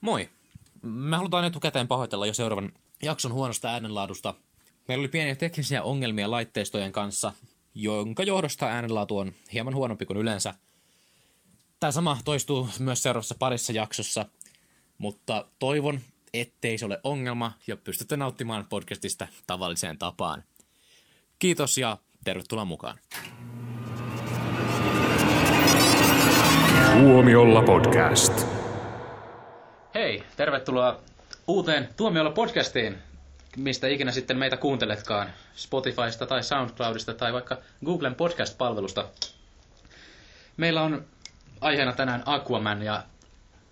Moi! 0.00 0.28
Me 0.82 1.16
halutaan 1.16 1.44
etukäteen 1.44 1.88
pahoitella 1.88 2.26
jo 2.26 2.34
seuraavan 2.34 2.72
jakson 3.02 3.32
huonosta 3.32 3.68
äänenlaadusta. 3.68 4.34
Meillä 4.88 5.02
oli 5.02 5.08
pieniä 5.08 5.36
teknisiä 5.36 5.82
ongelmia 5.82 6.30
laitteistojen 6.30 6.92
kanssa, 6.92 7.32
jonka 7.74 8.22
johdosta 8.22 8.66
äänenlaatu 8.66 9.18
on 9.18 9.32
hieman 9.52 9.74
huonompi 9.74 10.06
kuin 10.06 10.16
yleensä. 10.16 10.54
Tämä 11.80 11.90
sama 11.90 12.18
toistuu 12.24 12.68
myös 12.78 13.02
seuraavassa 13.02 13.34
parissa 13.38 13.72
jaksossa, 13.72 14.26
mutta 14.98 15.46
toivon, 15.58 16.00
ettei 16.34 16.78
se 16.78 16.84
ole 16.84 17.00
ongelma 17.04 17.52
ja 17.66 17.76
pystytte 17.76 18.16
nauttimaan 18.16 18.66
podcastista 18.68 19.28
tavalliseen 19.46 19.98
tapaan. 19.98 20.44
Kiitos 21.38 21.78
ja 21.78 21.98
tervetuloa 22.24 22.64
mukaan. 22.64 22.98
Tuomiolla 27.00 27.62
podcast. 27.62 28.57
Hei, 30.18 30.26
tervetuloa 30.36 31.00
uuteen 31.46 31.88
Tuomiolla 31.96 32.30
podcastiin, 32.30 32.98
mistä 33.56 33.88
ikinä 33.88 34.12
sitten 34.12 34.38
meitä 34.38 34.56
kuunteletkaan, 34.56 35.30
Spotifysta 35.54 36.26
tai 36.26 36.42
Soundcloudista 36.42 37.14
tai 37.14 37.32
vaikka 37.32 37.58
Googlen 37.84 38.14
podcast-palvelusta. 38.14 39.04
Meillä 40.56 40.82
on 40.82 41.04
aiheena 41.60 41.92
tänään 41.92 42.22
Aquaman 42.26 42.82
ja 42.82 43.02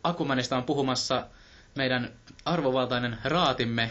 Aquamanista 0.04 0.56
on 0.56 0.62
puhumassa 0.64 1.26
meidän 1.74 2.10
arvovaltainen 2.44 3.18
raatimme. 3.24 3.90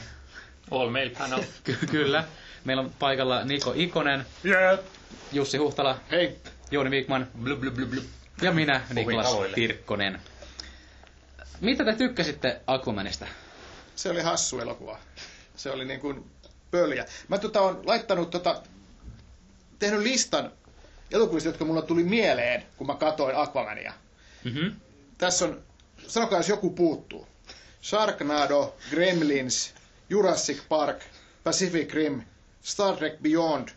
All 0.72 0.89
mail 0.89 1.09
panel. 1.17 1.44
Ky- 1.63 1.77
kyllä. 1.91 2.23
Meillä 2.66 2.81
on 2.81 2.91
paikalla 2.99 3.44
Niko 3.44 3.73
Ikonen, 3.75 4.25
Yeah. 4.45 4.80
Jussi 5.31 5.58
Huhtala, 5.58 5.97
Hei. 6.11 6.38
Jouni 6.72 6.89
Wikman 6.89 7.27
Blub, 7.44 7.59
blub, 7.59 7.75
blub, 7.75 7.89
blub. 7.89 8.03
ja 8.41 8.52
minä, 8.52 8.81
Niklas. 8.94 9.35
Tirkkonen. 9.55 10.22
Mitä 11.62 11.86
te 11.86 11.94
tykkäsitte 11.95 12.62
Aquamanista? 12.68 13.26
Se 13.95 14.09
oli 14.09 14.22
hassu 14.22 14.59
elokuva. 14.59 15.00
Se 15.55 15.72
oli 15.72 15.86
niin 15.86 16.00
kuin 16.00 16.31
pöljä. 16.72 17.06
Mä 17.28 17.38
tota 17.38 17.62
on 17.62 17.81
laittanut 17.86 18.30
tota, 18.30 18.62
tehnyt 19.80 20.00
listan 20.02 20.52
elokuvista, 21.12 21.50
jotka 21.50 21.66
mulla 21.66 21.81
tuli 21.81 22.03
mieleen, 22.03 22.64
kun 22.78 22.88
mä 22.88 22.95
katsoin 22.95 23.36
Aquamania. 23.36 23.94
Mm-hmm. 24.44 24.75
Tässä 25.17 25.45
on, 25.45 25.64
sanokaa 26.08 26.39
jos 26.39 26.50
joku 26.50 26.70
puuttuu. 26.70 27.28
Sharknado, 27.84 28.75
Gremlins, 28.90 29.73
Jurassic 30.09 30.62
Park, 30.69 31.00
Pacific 31.44 31.94
Rim, 31.94 32.22
Star 32.64 32.95
Trek 32.97 33.19
Beyond, 33.22 33.69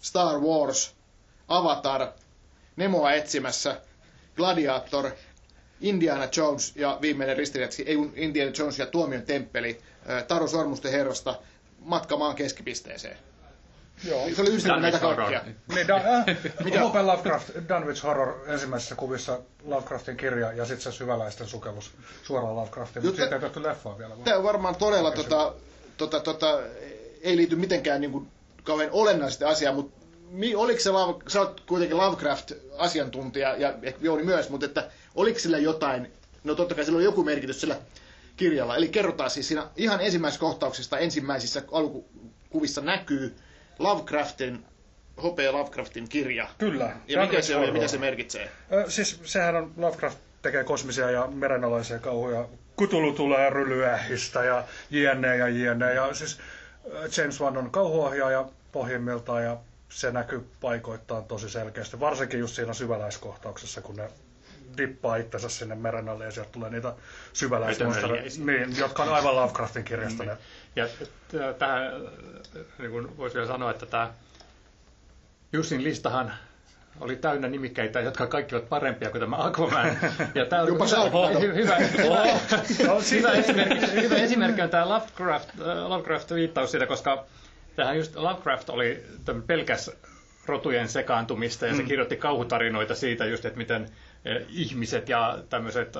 Star 0.00 0.38
Wars, 0.40 0.94
Avatar, 1.48 2.08
Nemoa 2.76 3.12
etsimässä, 3.12 3.80
Gladiator, 4.36 5.10
Indiana 5.80 6.28
Jones 6.36 6.72
ja 6.76 6.98
viimeinen 7.00 7.36
ristiriitaksi, 7.36 7.82
ei 7.86 7.96
kun 7.96 8.12
Indiana 8.16 8.52
Jones 8.58 8.78
ja 8.78 8.86
Tuomion 8.86 9.22
temppeli, 9.22 9.80
Taru 10.28 10.48
Sormusten 10.48 10.92
herrasta, 10.92 11.38
matka 11.78 12.16
maan 12.16 12.34
keskipisteeseen. 12.36 13.16
Joo. 14.04 14.28
Se 14.34 14.42
oli 14.42 14.54
ystävä 14.56 14.80
näitä 14.80 14.98
kaikkia. 14.98 15.44
Niin, 15.74 15.88
Dan, 15.88 16.00
äh? 16.06 16.24
H.P. 16.88 16.94
Lovecraft, 17.02 17.50
Dunwich 17.68 18.02
Horror 18.02 18.34
ensimmäisessä 18.46 18.94
kuvissa 18.94 19.38
Lovecraftin 19.64 20.16
kirja 20.16 20.52
ja 20.52 20.64
sitten 20.64 20.92
se 20.92 20.96
syväläisten 20.96 21.46
sukellus 21.46 21.90
suoraan 22.22 22.56
Lovecraftiin, 22.56 23.04
mutta 23.04 23.16
siitä 23.22 23.34
ei 23.34 23.40
tehty 23.40 23.62
leffaa 23.62 23.98
vielä. 23.98 24.14
Tämä 24.24 24.36
on 24.36 24.42
varmaan 24.42 24.74
todella 24.76 25.10
tota, 25.10 25.54
tota, 25.96 26.20
tota, 26.20 26.60
ei 27.22 27.36
liity 27.36 27.56
mitenkään 27.56 28.00
niin 28.00 28.12
kuin, 28.12 28.28
kauhean 28.64 28.90
olennaisesti 28.92 29.44
asiaan, 29.44 29.74
mutta 29.74 30.06
mi, 30.30 30.54
oliko 30.54 30.80
se, 30.80 30.90
Love- 30.90 31.22
sä 31.30 31.40
oot 31.40 31.60
kuitenkin 31.60 31.96
Lovecraft-asiantuntija 31.96 33.56
ja 33.56 33.74
ehkä 33.82 34.00
Jouni 34.02 34.22
myös, 34.22 34.48
mutta 34.50 34.66
että 34.66 34.90
oliko 35.16 35.38
sillä 35.38 35.58
jotain, 35.58 36.12
no 36.44 36.54
totta 36.54 36.74
kai 36.74 36.84
sillä 36.84 36.96
on 36.96 37.04
joku 37.04 37.24
merkitys 37.24 37.60
sillä 37.60 37.76
kirjalla, 38.36 38.76
eli 38.76 38.88
kerrotaan 38.88 39.30
siis 39.30 39.48
siinä 39.48 39.66
ihan 39.76 40.00
ensimmäisessä 40.00 40.40
kohtauksesta 40.40 40.98
ensimmäisissä 40.98 41.62
alkukuvissa 41.72 42.80
näkyy 42.80 43.36
Lovecraftin, 43.78 44.64
H.P. 45.18 45.38
Lovecraftin 45.52 46.08
kirja. 46.08 46.48
Kyllä. 46.58 46.92
Ja 47.08 47.20
mikä 47.22 47.42
se 47.42 47.56
on 47.56 47.66
ja 47.66 47.72
mitä 47.72 47.88
se 47.88 47.98
merkitsee? 47.98 48.50
Ö, 48.72 48.90
siis 48.90 49.20
sehän 49.24 49.56
on, 49.56 49.72
Lovecraft 49.76 50.18
tekee 50.42 50.64
kosmisia 50.64 51.10
ja 51.10 51.26
merenalaisia 51.26 51.98
kauhuja. 51.98 52.48
Kutulu 52.76 53.12
tulee 53.12 53.50
rylyähistä 53.50 54.44
ja 54.44 54.64
jne 54.90 55.36
ja 55.36 55.48
jne. 55.48 55.94
Ja 55.94 56.14
siis 56.14 56.38
James 57.16 57.40
Wan 57.40 57.56
on 57.56 57.70
kauhuohjaaja 57.70 58.48
pohjimmiltaan 58.72 59.44
ja 59.44 59.56
se 59.88 60.10
näkyy 60.10 60.46
paikoittain 60.60 61.24
tosi 61.24 61.50
selkeästi. 61.50 62.00
Varsinkin 62.00 62.40
just 62.40 62.54
siinä 62.54 62.72
syväläiskohtauksessa, 62.74 63.80
kun 63.82 63.96
ne 63.96 64.08
dippaa 64.76 65.16
itsensä 65.16 65.48
sinne 65.48 65.74
meren 65.74 66.08
alle 66.08 66.24
ja 66.24 66.30
sieltä 66.30 66.50
tulee 66.52 66.70
niitä 66.70 66.94
syväläismonstereita, 67.32 68.36
niin, 68.44 68.76
jotka 68.78 69.02
on 69.02 69.14
aivan 69.14 69.36
Lovecraftin 69.36 69.84
kirjasta. 69.84 70.22
Niin. 70.22 70.30
ne. 70.32 70.36
Ja 70.76 70.86
t- 71.28 71.58
tähän, 71.58 71.86
äh, 71.86 72.62
niin 72.78 72.90
kuin 72.90 73.16
voisi 73.16 73.34
vielä 73.34 73.46
sanoa, 73.48 73.70
että 73.70 73.86
tämä 73.86 74.10
Jussin 75.52 75.84
listahan 75.84 76.32
oli 77.00 77.16
täynnä 77.16 77.48
nimikkeitä, 77.48 78.00
jotka 78.00 78.26
kaikki 78.26 78.54
ovat 78.54 78.68
parempia 78.68 79.10
kuin 79.10 79.20
tämä 79.20 79.36
Aquaman. 79.44 79.98
Ja 80.34 80.46
tämä 80.46 80.62
on 80.62 80.68
Jopa 80.68 80.84
hyvä, 80.84 80.96
Sharknado. 80.96 81.38
hy- 81.38 81.54
hyvä, 81.54 81.76
hyvä, 83.10 83.32
esimerkki, 83.32 83.92
hyvä 84.02 84.16
esimerkki 84.16 84.62
on 84.62 84.70
tämä 84.70 84.88
Lovecraft, 84.88 85.48
äh, 85.48 85.66
Lovecraft-viittaus 85.88 86.70
siitä, 86.70 86.86
koska 86.86 87.24
tähän 87.76 87.96
just 87.96 88.16
Lovecraft 88.16 88.68
oli 88.70 89.04
pelkäs 89.46 89.90
rotujen 90.46 90.88
sekaantumista 90.88 91.66
ja 91.66 91.76
se 91.76 91.82
kirjoitti 91.82 92.16
kauhutarinoita 92.16 92.94
siitä 92.94 93.26
just, 93.26 93.44
että 93.44 93.58
miten 93.58 93.82
äh, 93.82 93.90
ihmiset 94.48 95.08
ja 95.08 95.38
tämmöiset 95.50 95.96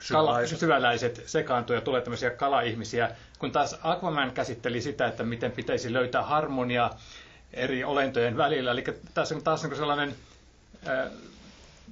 Syväläiset. 0.00 0.58
syväläiset 0.58 1.22
sekaantuu 1.26 1.74
ja 1.76 1.80
tulee 1.80 2.00
tämmöisiä 2.00 2.30
kalaihmisiä, 2.30 3.10
kun 3.38 3.52
taas 3.52 3.78
Aquaman 3.82 4.30
käsitteli 4.32 4.80
sitä, 4.80 5.06
että 5.06 5.22
miten 5.22 5.52
pitäisi 5.52 5.92
löytää 5.92 6.22
harmonia 6.22 6.90
eri 7.52 7.84
olentojen 7.84 8.36
välillä. 8.36 8.70
Eli 8.70 8.84
tässä 9.14 9.34
on 9.34 9.42
taas 9.42 9.60
sellainen, 9.60 10.14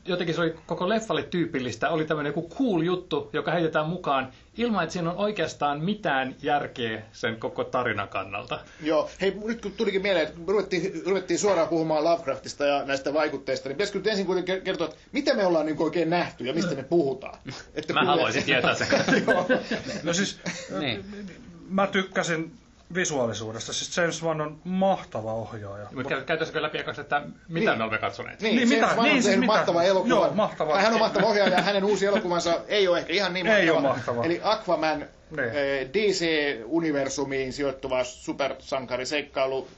jotenkin 0.04 0.34
se 0.34 0.40
oli 0.40 0.54
koko 0.66 0.88
leffalle 0.88 1.22
tyypillistä, 1.22 1.90
oli 1.90 2.04
tämmöinen 2.04 2.30
joku 2.30 2.48
cool 2.48 2.80
juttu, 2.82 3.30
joka 3.32 3.50
heitetään 3.52 3.86
mukaan 3.88 4.28
ilman, 4.56 4.82
että 4.82 4.92
siinä 4.92 5.10
on 5.10 5.16
oikeastaan 5.16 5.80
mitään 5.80 6.34
järkeä 6.42 7.02
sen 7.12 7.36
koko 7.36 7.64
tarinan 7.64 8.08
kannalta. 8.08 8.60
Joo, 8.82 9.10
hei 9.20 9.36
nyt 9.44 9.60
kun 9.62 9.72
tulikin 9.72 10.02
mieleen, 10.02 10.26
että 10.26 10.40
ruvettiin, 10.46 11.02
ruvettiin 11.06 11.38
suoraan 11.38 11.68
puhumaan 11.68 12.04
Lovecraftista 12.04 12.64
ja 12.64 12.84
näistä 12.84 13.14
vaikutteista, 13.14 13.68
niin 13.68 13.76
pitäisikö 13.76 13.98
nyt 13.98 14.06
ensin 14.06 14.26
kuitenkin 14.26 14.62
kertoa, 14.62 14.86
että 14.86 14.98
mitä 15.12 15.34
me 15.34 15.46
ollaan 15.46 15.66
niin 15.66 15.82
oikein 15.82 16.10
nähty 16.10 16.44
ja 16.44 16.54
mistä 16.54 16.74
me 16.74 16.82
puhutaan? 16.82 17.38
Että 17.74 17.92
Mä 17.92 18.04
haluaisin 18.04 18.44
tietää 18.44 18.74
sen. 18.74 18.88
Joo. 19.26 19.46
No 20.02 20.12
siis, 20.12 20.38
Niin. 20.80 21.04
mä 21.68 21.86
tykkäsin 21.86 22.52
visuaalisuudesta. 22.94 23.72
Siis 23.72 23.96
James 23.96 24.22
Wan 24.22 24.40
on 24.40 24.60
mahtava 24.64 25.32
ohjaaja. 25.34 25.86
Mutta 25.94 26.20
käytäisikö 26.20 26.62
läpi 26.62 26.78
ekaksi, 26.78 27.00
että 27.00 27.20
mitä 27.48 27.70
Niin. 27.70 27.78
me 27.78 27.84
olemme 27.84 27.98
katsoneet? 27.98 28.40
Niin, 28.40 28.56
Niin, 28.56 28.68
niin 28.68 28.80
mitä? 28.80 28.94
Wan 28.94 29.04
Niin, 29.04 29.16
on 29.16 29.22
siis 29.22 29.36
mitä? 29.36 29.46
mahtava 29.52 29.82
elokuva. 29.82 30.14
Joo, 30.14 30.30
mahtava. 30.34 30.78
Hän 30.80 30.92
on 30.92 30.98
mahtava 30.98 31.26
ohjaaja 31.26 31.52
ja 31.56 31.62
hänen 31.62 31.84
uusi 31.84 32.06
elokuvansa 32.06 32.60
ei 32.68 32.88
ole 32.88 32.98
ehkä 32.98 33.12
ihan 33.12 33.34
niin 33.34 33.46
mahtava. 33.46 33.62
Ei 33.62 33.70
ole 33.70 33.80
mahtava. 33.80 34.24
Eli 34.24 34.40
Aquaman, 34.44 34.98
Niin. 35.30 35.48
eh, 35.48 35.88
DC-universumiin 35.92 37.52
sijoittuva 37.52 38.04
supersankariseikkailu, 38.04 39.68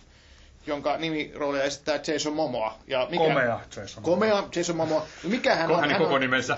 jonka 0.67 0.97
nimiroolia 0.97 1.63
esittää 1.63 2.01
Jason 2.07 2.33
Momoa. 2.33 2.79
Ja 2.87 3.07
mikä, 3.11 3.25
Komea 3.25 3.61
Jason. 3.77 4.03
Komea 4.05 4.45
Jason 4.57 4.77
Momoa. 4.77 5.07
Mikä 5.23 5.55
hän 5.57 5.71
on? 5.71 5.77
Hänen 5.81 5.91
Hän 5.91 6.03
koko 6.03 6.15
on 6.15 6.21
nimensä. 6.21 6.57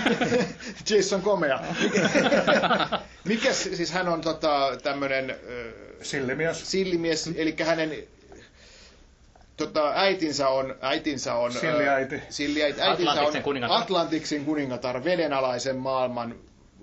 Jason 0.90 1.22
Komea. 1.22 1.60
Mikä, 1.82 2.98
mikä 3.24 3.52
siis 3.52 3.90
hän 3.92 4.08
on 4.08 4.20
tota, 4.20 4.70
tämmönen 4.82 5.30
ö, 5.30 5.72
Sillimies. 6.02 6.70
sillimies, 6.70 7.30
eli 7.36 7.56
hänen 7.64 7.96
tota, 9.56 9.92
äitinsä 9.94 10.48
on, 10.48 10.74
äitinsä 10.80 11.34
on 11.34 11.56
ö, 11.56 11.60
Silliäiti. 11.60 12.22
silliäiti. 12.28 12.80
Äitinsä 12.82 13.10
Atlantiksen 13.10 13.40
on 13.40 13.44
kuningatar. 13.44 13.82
Atlantiksin 13.82 14.44
kuningatar, 14.44 15.04
vedenalaisen 15.04 15.76
maailman 15.76 16.34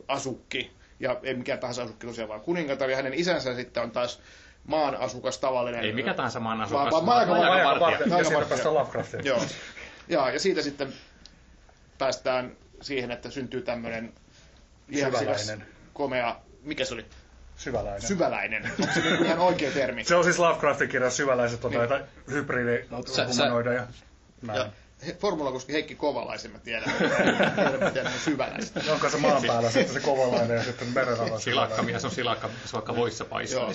asukki. 0.08 0.72
Ja 1.00 1.20
ei 1.24 1.34
mikään 1.34 1.60
tahansa 1.60 1.84
asukki 1.84 2.08
tosiaan, 2.08 2.30
vaan 2.30 2.42
kuningatar. 2.42 2.90
Ja 2.90 2.96
hänen 2.96 3.14
isänsä 3.14 3.56
sitten 3.56 3.84
on 3.84 3.92
taas 3.92 4.20
maan 4.68 4.96
asukas 4.96 5.38
tavallinen. 5.38 5.84
Ei 5.84 5.94
mikä 5.94 6.14
tahansa 6.14 6.40
maan 6.40 6.62
asukas. 6.62 6.92
vaan. 7.06 7.28
Ja 7.30 7.98
siitä 8.04 8.34
vartija. 8.34 8.46
päästään 8.50 8.74
Lovecraftiin. 8.74 9.26
Joo. 9.26 9.42
Ja, 10.08 10.30
ja 10.32 10.40
siitä 10.40 10.62
sitten 10.62 10.94
päästään 11.98 12.52
siihen, 12.82 13.12
että 13.12 13.30
syntyy 13.30 13.62
tämmöinen 13.62 14.14
Syväläinen. 14.94 15.66
komea, 15.94 16.36
mikä 16.62 16.86
se 16.86 16.94
oli? 16.94 17.06
Syväläinen. 17.56 18.02
Syväläinen. 18.02 18.72
Onko 18.80 18.94
se 18.94 19.00
ihan 19.26 19.40
oikea 19.40 19.72
termi? 19.72 20.04
Se 20.04 20.16
on 20.16 20.24
siis 20.24 20.40
Lovecraftin 20.40 20.90
kirja 20.90 21.10
syväläiset 21.10 21.66
on 21.66 21.72
Niin. 21.72 21.80
näitä 21.80 21.98
sä- 21.98 22.32
hybridihumanoideja. 22.32 23.82
Ja 23.82 23.88
Näin. 24.42 24.62
he- 24.66 24.72
Formula 25.20 25.52
koski 25.52 25.74
Heikki 25.74 25.96
Kovalaisen, 25.96 26.52
mä 26.52 26.60
tiedän. 26.60 26.94
Tiedän, 27.00 27.94
tiedän 27.94 28.14
syväläistä. 28.24 28.82
Onko 28.92 29.10
se 29.10 29.18
maan 29.18 29.44
päällä 29.48 29.72
sitten 29.72 29.94
se 29.94 30.00
kovalainen 30.00 30.58
ja 30.58 30.64
sitten 30.64 30.88
merenala 30.88 31.40
Silakkamies 31.54 32.06
on 32.06 32.12
silakkamies, 32.12 32.74
vaikka 32.74 32.96
voissa 32.96 33.26
paistaa. 33.26 33.72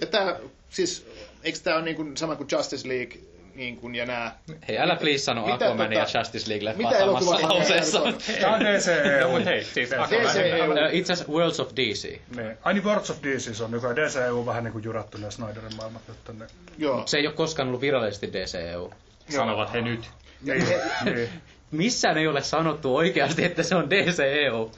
Ja 0.00 0.06
tää, 0.06 0.36
siis, 0.70 1.06
eikö 1.42 1.58
tää 1.62 1.74
ole 1.74 1.84
niin 1.84 1.96
kuin 1.96 2.16
sama 2.16 2.36
kuin 2.36 2.48
Justice 2.52 2.88
League, 2.88 3.18
niin 3.54 3.76
kuin, 3.76 3.94
ja 3.94 4.06
nää. 4.06 4.38
Hei, 4.68 4.78
älä 4.78 4.96
please 4.96 5.18
sano 5.18 5.42
Mitä 5.46 5.54
Aquaman 5.54 5.92
ja 5.92 6.04
tota- 6.04 6.18
Justice 6.18 6.50
League 6.50 6.72
Mitä 6.76 6.90
leffaa 6.90 7.20
samassa 7.20 7.48
lauseessa. 7.48 8.00
Tämä 8.40 8.54
on 8.54 8.60
DCEU. 8.60 9.20
No, 9.20 9.28
mutta 9.30 9.50
hei, 9.50 9.64
siis. 9.64 9.90
DCEU. 9.90 10.72
Ö, 10.72 10.88
Itse 10.92 11.12
asiassa 11.12 11.32
Worlds 11.32 11.60
of 11.60 11.68
DC. 11.76 12.18
Niin. 12.36 12.58
Ai 12.62 12.74
niin 12.74 12.84
Worlds 12.84 13.10
of 13.10 13.16
DC 13.22 13.54
se 13.56 13.64
on 13.64 13.70
nykyään. 13.70 13.96
DCEU 13.96 14.38
on 14.38 14.46
vähän 14.46 14.64
niin 14.64 14.72
kuin 14.72 14.84
jurattu 14.84 15.18
ne 15.18 15.30
Snyderin 15.30 15.76
maailmat 15.76 16.02
nyt 16.08 16.24
tänne. 16.24 16.46
Joo. 16.78 17.02
Se 17.06 17.16
ei 17.18 17.26
ole 17.26 17.34
koskaan 17.34 17.68
ollut 17.68 17.80
virallisesti 17.80 18.32
DCEU. 18.32 18.92
Sanovat 19.30 19.72
he 19.72 19.80
nyt. 19.80 20.10
Niin, 20.42 20.64
niin. 21.04 21.28
Missään 21.70 22.18
ei 22.18 22.26
ole 22.28 22.42
sanottu 22.42 22.96
oikeasti, 22.96 23.44
että 23.44 23.62
se 23.62 23.74
on 23.74 23.90
DCEU. 23.90 24.70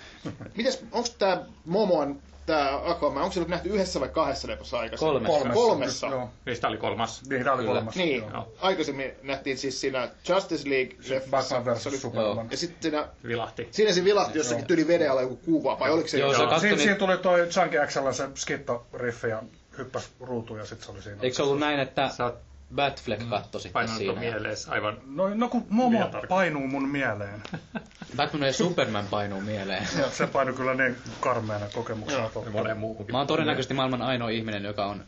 Mites, 0.56 0.84
onks 0.92 1.10
tää 1.10 1.44
Momoan, 1.64 2.16
tää 2.46 2.90
Aquaman, 2.90 3.22
onko 3.22 3.32
se 3.34 3.40
nyt 3.40 3.48
nähty 3.48 3.68
yhdessä 3.68 4.00
vai 4.00 4.08
kahdessa 4.08 4.48
leffassa 4.48 4.78
aikaisemmin? 4.78 5.24
Kolmessa. 5.26 5.54
Kolmessa. 5.54 6.06
Joo. 6.06 6.30
Niistä 6.46 6.68
oli 6.68 6.76
kolmas. 6.76 7.22
Niin, 7.28 7.44
tämä 7.44 7.56
oli 7.56 7.64
kolmas. 7.64 7.96
Niin, 7.96 8.24
Joo. 8.32 8.52
aikaisemmin 8.60 9.12
nähtiin 9.22 9.58
siis 9.58 9.80
siinä 9.80 10.08
Justice 10.28 10.70
League 10.70 10.94
leffassa. 11.08 11.56
Batman 11.60 11.80
se 11.80 11.88
oli- 11.88 11.96
vs. 11.96 12.02
Superman. 12.02 12.48
Ja 12.50 12.56
sitten 12.56 12.82
siinä, 12.82 13.08
Vilahti. 13.26 13.68
siinä 13.70 13.92
se 13.92 14.04
vilahti 14.04 14.38
jossakin 14.38 14.64
tyli 14.66 14.88
veden 14.88 15.10
alla 15.10 15.22
joku 15.22 15.36
kuva, 15.36 15.78
vai 15.78 15.90
oliko 15.90 16.08
se 16.08 16.18
Joo, 16.18 16.32
se 16.32 16.36
Siinä, 16.38 16.60
niin- 16.60 16.78
siinä 16.78 16.94
tuli 16.94 17.16
toi 17.18 17.40
Junkie 17.40 17.86
XL 17.86 18.10
se 18.12 18.24
skitto-riffi 18.34 19.28
ja 19.28 19.42
hyppäs 19.78 20.10
ruutuun 20.20 20.58
ja 20.58 20.66
sitten 20.66 20.86
se 20.86 20.92
oli 20.92 21.02
siinä. 21.02 21.18
Eikö 21.22 21.36
se 21.36 21.42
ollut 21.42 21.58
näin, 21.58 21.80
että 21.80 22.08
Sä 22.08 22.24
oot 22.24 22.34
Batfleck 22.74 23.28
kattoi 23.30 23.60
sitten 23.60 23.72
painanut 23.72 23.98
siinä? 23.98 24.20
mieleesi 24.20 24.70
aivan... 24.70 24.98
No, 25.06 25.34
no 25.34 25.48
kun 25.48 25.66
Momo 25.68 26.10
painuu 26.28 26.66
mun 26.66 26.88
mieleen. 26.88 27.42
Batman 28.16 28.46
ja 28.46 28.52
Superman 28.52 29.06
painuu 29.10 29.40
mieleen. 29.40 29.86
Ja 29.98 30.10
se 30.10 30.26
painui 30.26 30.54
kyllä 30.54 30.74
niin 30.74 30.96
karmeana 31.20 31.66
kokemuksena. 31.74 32.30
Monen 32.52 32.76
muuhunkin. 32.78 33.14
Mä 33.14 33.18
oon 33.18 33.26
todennäköisesti 33.26 33.74
maailman 33.74 34.02
ainoa 34.02 34.28
ihminen, 34.28 34.64
joka 34.64 34.86
on 34.86 35.04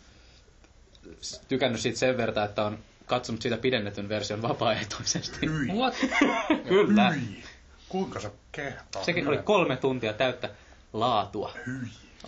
tykännyt 1.48 1.80
siitä 1.80 1.98
sen 1.98 2.16
verran, 2.16 2.44
että 2.44 2.64
on 2.64 2.78
katsonut 3.06 3.42
siitä 3.42 3.56
pidennetyn 3.56 4.08
version 4.08 4.42
vapaaehtoisesti. 4.42 5.46
What? 5.76 5.94
Kyllä. 6.68 7.10
Hyi. 7.10 7.42
Kuinka 7.88 8.20
se 8.20 8.30
kehtaa? 8.52 9.04
Sekin 9.04 9.28
oli 9.28 9.38
kolme 9.38 9.76
tuntia 9.76 10.12
täyttä 10.12 10.50
laatua. 10.92 11.52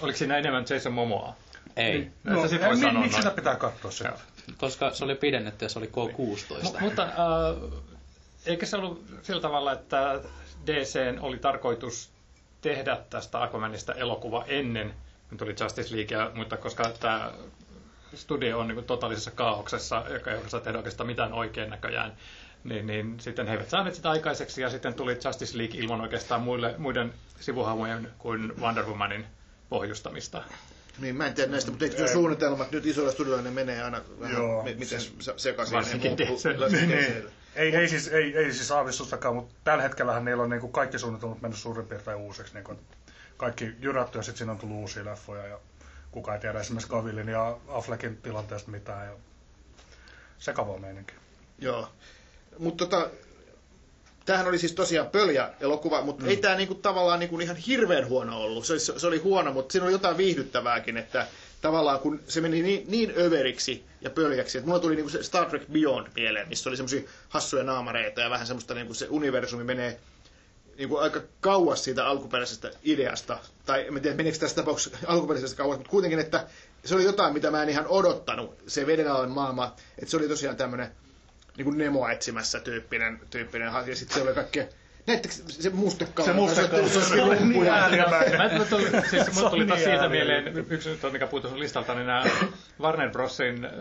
Oliko 0.01 0.19
siinä 0.19 0.37
enemmän 0.37 0.65
Jason 0.71 0.93
Momoa? 0.93 1.37
Ei, 1.77 2.11
No, 2.25 2.45
ei, 2.45 2.61
voi 2.61 2.75
mi- 2.75 2.81
sanoa 2.81 3.03
miksi 3.03 3.17
sitä 3.19 3.31
pitää 3.31 3.57
katsoa 3.57 3.91
sitä? 3.91 4.13
Koska 4.57 4.91
se 4.91 5.05
oli 5.05 5.15
pidennetty 5.15 5.65
ja 5.65 5.69
se 5.69 5.79
oli 5.79 5.91
K16. 5.97 6.79
M- 6.79 6.85
mutta 6.85 7.03
äh, 7.03 7.11
eikö 8.47 8.67
se 8.67 8.77
ollut 8.77 9.05
sillä 9.23 9.41
tavalla, 9.41 9.73
että 9.73 10.21
DCn 10.67 11.19
oli 11.21 11.39
tarkoitus 11.39 12.11
tehdä 12.61 12.99
tästä 13.11 13.43
Aquamanista 13.43 13.93
elokuva 13.95 14.45
ennen 14.47 14.95
kuin 15.29 15.39
tuli 15.39 15.55
Justice 15.61 15.97
League, 15.97 16.35
mutta 16.39 16.57
koska 16.57 16.91
tämä 17.01 17.33
studio 18.15 18.59
on 18.59 18.69
niin 18.69 18.85
totaalisessa 18.85 19.31
kaauksessa, 19.31 20.05
joka 20.11 20.31
ei 20.31 20.39
osaa 20.47 20.61
tehdä 20.61 20.79
oikeastaan 20.79 21.07
mitään 21.07 21.33
oikein 21.33 21.71
näköjään, 21.71 22.13
niin, 22.65 22.87
niin 22.87 23.21
sitten 23.21 23.47
he 23.47 23.53
eivät 23.53 23.69
saaneet 23.71 23.95
sitä 23.95 24.11
aikaiseksi 24.11 24.63
ja 24.63 24.71
sitten 24.71 24.95
tuli 24.95 25.19
Justice 25.25 25.59
League 25.59 25.79
ilman 25.81 26.01
oikeastaan 26.01 26.41
muille, 26.41 26.75
muiden 26.79 27.13
sivuhahmojen 27.41 28.11
kuin 28.19 28.53
Wonder 28.61 28.85
Womanin 28.85 29.27
pohjustamista. 29.69 30.43
Niin, 30.99 31.17
mä 31.17 31.27
en 31.27 31.35
tiedä 31.35 31.51
näistä, 31.51 31.71
mutta 31.71 31.85
eikö 31.85 31.99
nuo 31.99 32.09
suunnitelmat 32.09 32.71
nyt 32.71 32.87
isoilla 32.87 33.13
studioilla, 33.13 33.43
ne 33.43 33.51
menee 33.51 33.83
aina 33.83 34.01
vähän, 34.21 34.37
Joo. 34.37 34.63
miten 34.63 35.01
se- 35.01 35.35
sekaisin. 35.37 35.75
Varsinkin 35.77 36.17
Niin, 36.17 37.25
ei, 37.55 37.77
ei, 37.77 37.89
siis, 37.89 38.09
ei, 38.09 38.37
ei 38.37 38.53
siis 38.53 38.71
aavistustakaan, 38.71 39.35
mutta 39.35 39.55
tällä 39.65 39.83
hetkellähän 39.83 40.25
niillä 40.25 40.43
on 40.43 40.51
niin 40.51 40.61
kuin 40.61 40.73
kaikki 40.73 40.99
suunnitelmat 40.99 41.43
mennyt 41.43 41.59
suurin 41.59 41.87
piirtein 41.87 42.17
uusiksi. 42.17 42.55
Niin 42.55 42.65
kuin 42.65 42.79
kaikki 43.37 43.73
jyrätty 43.81 44.19
ja 44.19 44.23
sitten 44.23 44.39
siinä 44.39 44.53
on 44.53 44.59
tullut 44.59 44.77
uusia 44.77 45.05
leffoja 45.05 45.47
ja 45.47 45.59
kukaan 46.11 46.35
ei 46.35 46.41
tiedä 46.41 46.61
esimerkiksi 46.61 46.91
Gavillin 46.91 47.29
ja 47.29 47.57
Affleckin 47.69 48.17
tilanteesta 48.17 48.71
mitään. 48.71 49.07
Ja 49.07 49.13
sekavaa 50.39 50.79
meininki. 50.79 51.15
Joo. 51.59 51.89
Mutta 52.59 52.87
tota, 52.87 53.11
tämähän 54.25 54.47
oli 54.47 54.59
siis 54.59 54.73
tosiaan 54.73 55.09
pöljä 55.11 55.51
elokuva, 55.61 56.03
mutta 56.03 56.23
mm. 56.23 56.29
ei 56.29 56.37
tämä 56.37 56.55
niinku 56.55 56.75
tavallaan 56.75 57.19
niinku 57.19 57.41
ihan 57.41 57.57
hirveän 57.57 58.09
huono 58.09 58.41
ollut. 58.41 58.67
Se, 58.67 58.79
se 58.79 59.07
oli 59.07 59.19
huono, 59.19 59.53
mutta 59.53 59.73
siinä 59.73 59.85
oli 59.85 59.93
jotain 59.93 60.17
viihdyttävääkin, 60.17 60.97
että 60.97 61.27
tavallaan 61.61 62.01
kun 62.01 62.21
se 62.29 62.41
meni 62.41 62.63
niin, 62.63 62.85
niin 62.89 63.13
överiksi 63.19 63.85
ja 64.01 64.11
pöljäksi, 64.11 64.59
että 64.59 64.69
mulla 64.69 64.81
tuli 64.81 64.97
niinku 64.97 65.11
se 65.11 65.23
Star 65.23 65.47
Trek 65.47 65.63
Beyond 65.73 66.07
mieleen, 66.17 66.49
missä 66.49 66.71
oli 66.71 66.77
semmoisia 66.77 67.03
hassuja 67.29 67.65
naamareita 67.65 68.21
ja 68.21 68.31
vähän 68.31 68.47
semmoista 68.47 68.75
niinku 68.75 68.95
se 68.95 69.07
universumi 69.11 69.65
menee 69.65 70.01
niinku 70.79 70.97
aika 70.97 71.21
kauas 71.41 71.85
siitä 71.85 72.07
alkuperäisestä 72.07 72.71
ideasta. 72.83 73.39
Tai 73.67 73.87
en 73.87 74.03
tiedä, 74.03 74.17
meneekö 74.17 74.39
tässä 74.39 74.57
tapauksessa 74.57 74.99
alkuperäisestä 75.07 75.57
kauas, 75.57 75.79
mutta 75.79 75.91
kuitenkin, 75.91 76.19
että 76.19 76.47
se 76.85 76.95
oli 76.95 77.05
jotain, 77.05 77.33
mitä 77.35 77.51
mä 77.51 77.63
en 77.63 77.69
ihan 77.69 77.87
odottanut, 77.87 78.55
se 78.67 78.87
vedenalainen 78.87 79.35
maailma. 79.35 79.77
Että 79.99 80.11
se 80.11 80.17
oli 80.17 80.29
tosiaan 80.29 80.57
tämmöinen 80.57 80.89
niin 81.57 81.65
kuin 81.65 81.79
Nemoa 81.79 82.13
etsimässä 82.13 82.61
tyyppinen, 82.61 83.21
tyyppinen 83.31 83.73
ja 83.87 83.97
sitten 83.97 84.15
se 84.15 84.23
oli 84.23 84.35
kaikkea, 84.35 84.65
näettekö 85.07 85.35
se 85.49 85.71
mustekala? 85.71 86.29
Se 86.29 86.33
mustekala, 86.33 86.89
se, 86.89 87.01
se 87.03 87.23
oli 87.23 87.37
niin 87.37 87.69
äärimmäinen. 87.69 88.59
Mä 88.59 88.65
tuli, 88.65 88.91
siis 89.11 89.25
tuli 89.25 89.35
Se 89.35 89.45
on 89.45 89.67
taas 89.67 89.79
niin 89.81 89.91
siitä 89.91 90.09
mieleen, 90.09 90.65
yksi 90.71 90.91
nyt 90.91 91.05
on, 91.05 91.13
mikä 91.13 91.27
puuttuu 91.27 91.51
sun 91.51 91.61
listalta, 91.61 91.95
niin 91.95 92.07
nämä 92.07 92.25
Warner 92.81 93.11
Brosin 93.11 93.65
äh, 93.65 93.73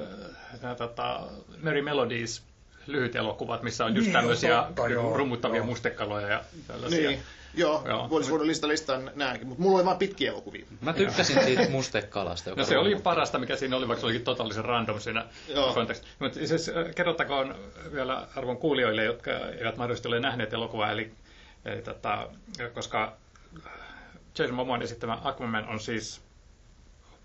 nämä, 0.61 0.75
tota, 0.75 1.21
Merry 1.61 1.81
Melodies 1.81 2.43
lyhyt 2.87 3.15
elokuvat, 3.15 3.63
missä 3.63 3.85
on 3.85 3.95
just 3.95 4.05
Niin, 4.05 4.13
tämmöisiä 4.13 4.63
totta, 4.63 4.87
joo, 4.87 5.17
rummuttavia 5.17 5.57
joo. 5.57 5.65
mustekaloja 5.65 6.27
ja 6.27 6.43
tällaisia. 6.67 7.09
Niin, 7.09 7.21
joo, 7.53 7.83
Joo. 7.87 8.09
voisi 8.09 8.31
voida 8.31 8.47
lista 8.47 8.67
listaan 8.67 9.11
nämäkin, 9.15 9.47
mutta 9.47 9.63
mulla 9.63 9.77
oli 9.77 9.85
vain 9.85 9.97
pitkiä 9.97 10.31
elokuvia. 10.31 10.65
Mä 10.81 10.93
tykkäsin 10.93 11.43
siitä 11.43 11.69
mustekalasta. 11.69 12.49
Joka 12.49 12.61
No 12.61 12.67
se 12.67 12.77
oli 12.77 12.95
parasta, 12.95 13.39
mikä 13.39 13.55
siinä 13.55 13.77
oli, 13.77 13.87
vaikka 13.87 13.99
se 13.99 14.05
olikin 14.05 14.23
totaalisen 14.23 14.65
random 14.65 14.99
siinä 14.99 15.25
kontekstissa. 15.73 16.15
Mutta 16.19 16.47
siis 16.47 16.69
äh, 16.69 16.95
kerrottakoon 16.95 17.55
vielä 17.93 18.27
arvon 18.35 18.57
kuulijoille, 18.57 19.03
jotka 19.03 19.31
eivät 19.31 19.77
mahdollisesti 19.77 20.07
ole 20.07 20.19
nähneet 20.19 20.53
elokuvaa, 20.53 20.91
eli, 20.91 21.11
eli 21.65 21.81
tota, 21.81 22.27
koska 22.73 23.13
Jason 24.39 24.55
Momoan 24.55 24.81
esittämä 24.81 25.17
Aquaman 25.23 25.67
on 25.69 25.79
siis 25.79 26.21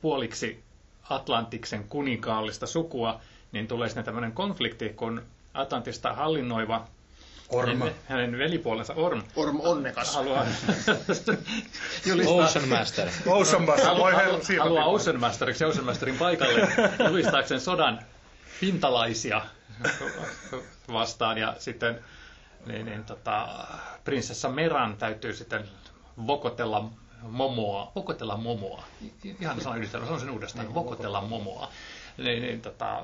puoliksi 0.01 0.63
Atlantiksen 1.11 1.85
kuninkaallista 1.89 2.67
sukua, 2.67 3.21
niin 3.53 3.69
tulee 3.69 3.89
sinne 3.89 4.03
tämmöinen 4.03 4.33
konflikti, 4.33 4.89
kun 4.89 5.23
Atlantista 5.55 6.13
hallinnoiva 6.13 6.87
Orma. 7.49 7.85
hänen, 7.85 7.95
hänen 8.09 8.39
velipuolensa 8.39 8.95
Orm 8.95 9.23
Orm 9.37 9.61
onnekas. 9.61 10.15
haluaa 10.15 10.47
Ocean 12.27 12.69
Master. 12.69 13.09
Ocean 13.27 13.63
Master, 13.63 13.97
voi 13.97 14.13
haluaa, 14.13 14.41
hei, 14.49 14.57
haluaa. 14.57 14.85
Ocean 14.85 15.21
Masteriksi 15.21 15.65
Ocean 15.65 15.85
Masterin 15.85 16.19
paikalle 16.19 16.69
julistaakseen 17.09 17.61
sodan 17.61 18.01
pintalaisia 18.61 19.43
vastaan 20.93 21.39
ja 21.39 21.55
sitten 21.59 22.05
niin, 22.67 22.87
niin, 22.87 23.05
tota, 23.05 23.49
prinsessa 24.05 24.49
Meran 24.49 24.97
täytyy 24.97 25.35
sitten 25.35 25.69
vokotella 26.27 26.91
momoa, 27.23 27.93
vokotella 27.97 28.37
momoa, 28.37 28.85
ihan 29.41 29.61
sana 29.61 29.77
yhdistelmä, 29.77 30.07
sanon 30.07 30.21
sen 30.21 30.31
uudestaan, 30.31 30.75
vokotella 30.75 31.21
momoa, 31.21 31.69
niin, 32.19 32.43
niin, 32.43 32.61
tota, 32.61 33.03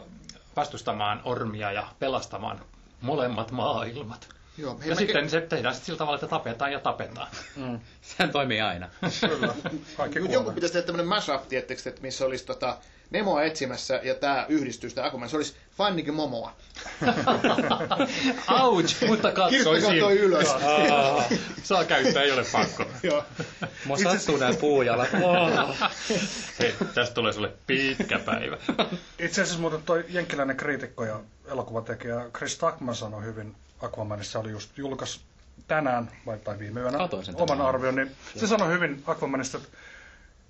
vastustamaan 0.57 1.21
ormia 1.25 1.73
ja 1.73 1.87
pelastamaan 1.99 2.61
molemmat 3.05 3.51
maailmat. 3.51 4.29
Joo, 4.59 4.79
hei, 4.81 4.89
Ja 4.91 4.97
sitten 4.97 5.31
se 5.31 5.41
tehdään 5.41 5.75
sitten 5.75 5.87
sillä 5.87 5.99
tavalla, 5.99 6.15
että 6.17 6.27
tapetaan 6.27 6.73
ja 6.73 6.81
tapetaan. 6.81 7.29
Mm. 7.57 7.81
Sehän 8.03 8.33
toimii 8.33 8.61
aina. 8.61 8.89
Kyllä, 9.29 9.55
kaikki 9.97 10.19
jonkun 10.33 10.55
pitäisi 10.55 10.73
tehdä 10.73 10.87
tämmöinen 10.87 11.07
mashup, 11.07 11.49
tiettekö, 11.49 11.83
että 11.87 12.03
missä 12.03 12.25
olisi 12.25 12.47
tota, 12.47 12.77
Nemoa 13.11 13.43
etsimässä 13.43 14.01
ja 14.03 14.15
tämä 14.15 14.47
yhdistys, 14.49 14.95
tämä 14.95 15.07
Aquaman, 15.07 15.29
se 15.29 15.37
olisi 15.37 15.57
Fannikin 15.77 16.15
Momoa. 16.15 16.53
Ouch, 18.63 19.07
mutta 19.07 19.33
Kirkko 19.33 19.71
katsoisin. 19.71 19.89
kantoi 19.91 20.19
ylös. 20.19 20.49
Saa 21.63 21.85
käyttää, 21.85 22.23
ei 22.23 22.31
ole 22.33 22.45
pakko. 22.53 22.85
Joo. 23.03 23.25
Mua 23.85 23.97
sattuu 23.97 24.37
nää 24.37 24.53
puujalat. 24.61 25.09
Hei, 26.59 26.75
tästä 26.95 27.15
tulee 27.15 27.33
sulle 27.33 27.53
pitkä 27.67 28.19
päivä. 28.19 28.57
Itse 29.19 29.43
asiassa 29.43 29.61
muuten 29.61 29.83
toi 29.83 30.05
jenkkiläinen 30.09 30.57
kriitikko 30.57 31.05
ja 31.05 31.21
elokuvatekijä 31.49 32.25
Chris 32.37 32.59
Tuckman 32.59 32.95
sanoi 32.95 33.25
hyvin 33.25 33.55
Aquamanissa, 33.83 34.39
oli 34.39 34.51
just 34.51 34.79
julkais 34.79 35.21
tänään 35.69 36.11
vai 36.27 36.39
tai 36.39 36.59
viime 36.59 36.81
yönä 36.81 36.99
Katoin 36.99 37.25
sen 37.25 37.35
oman 37.39 37.61
arvion, 37.61 37.95
niin 37.95 38.11
se 38.37 38.47
sanoi 38.47 38.69
hyvin 38.73 39.03
Aquamanista, 39.07 39.59
että 39.59 39.69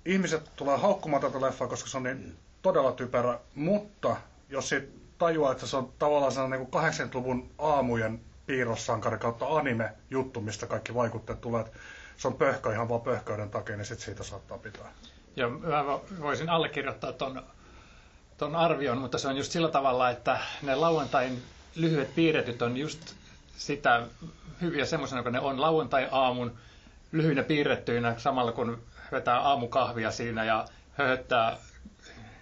ihmiset 0.05 0.51
tulee 0.55 0.77
haukkumaan 0.77 1.21
tätä 1.21 1.41
leffaa, 1.41 1.67
koska 1.67 1.89
se 1.89 1.97
on 1.97 2.03
niin 2.03 2.37
todella 2.61 2.91
typerä, 2.91 3.39
mutta 3.55 4.15
jos 4.49 4.69
siitä 4.69 4.87
tajuaa, 5.17 5.51
että 5.51 5.67
se 5.67 5.77
on 5.77 5.93
tavallaan 5.99 6.31
sellainen 6.31 6.59
niin 6.59 6.69
kuin 6.71 6.83
80-luvun 6.83 7.49
aamujen 7.57 8.21
piirrossankari 8.45 9.17
kautta 9.17 9.45
anime-juttu, 9.47 10.41
mistä 10.41 10.65
kaikki 10.67 10.93
vaikutteet 10.93 11.41
tulee, 11.41 11.61
että 11.61 11.77
se 12.17 12.27
on 12.27 12.33
pöhkö 12.33 12.73
ihan 12.73 12.89
vaan 12.89 13.01
pöhköyden 13.01 13.49
takia, 13.49 13.77
niin 13.77 13.85
sit 13.85 13.99
siitä 13.99 14.23
saattaa 14.23 14.57
pitää. 14.57 14.91
Ja 15.35 15.49
mä 15.49 15.85
voisin 16.21 16.49
allekirjoittaa 16.49 17.11
ton, 17.13 17.43
ton 18.37 18.55
arvion, 18.55 18.97
mutta 18.97 19.17
se 19.17 19.27
on 19.27 19.37
just 19.37 19.51
sillä 19.51 19.69
tavalla, 19.69 20.09
että 20.09 20.39
ne 20.61 20.75
lauantain 20.75 21.41
lyhyet 21.75 22.15
piirretyt 22.15 22.61
on 22.61 22.77
just 22.77 23.13
sitä 23.57 24.07
hyviä 24.61 24.85
semmoisena, 24.85 25.23
kun 25.23 25.31
ne 25.31 25.39
on 25.39 25.61
lauantai-aamun 25.61 26.57
lyhyinä 27.11 27.43
piirrettyinä 27.43 28.15
samalla 28.17 28.51
kun 28.51 28.83
vetää 29.11 29.39
aamukahvia 29.39 30.11
siinä 30.11 30.43
ja 30.43 30.65
höhöttää 30.93 31.57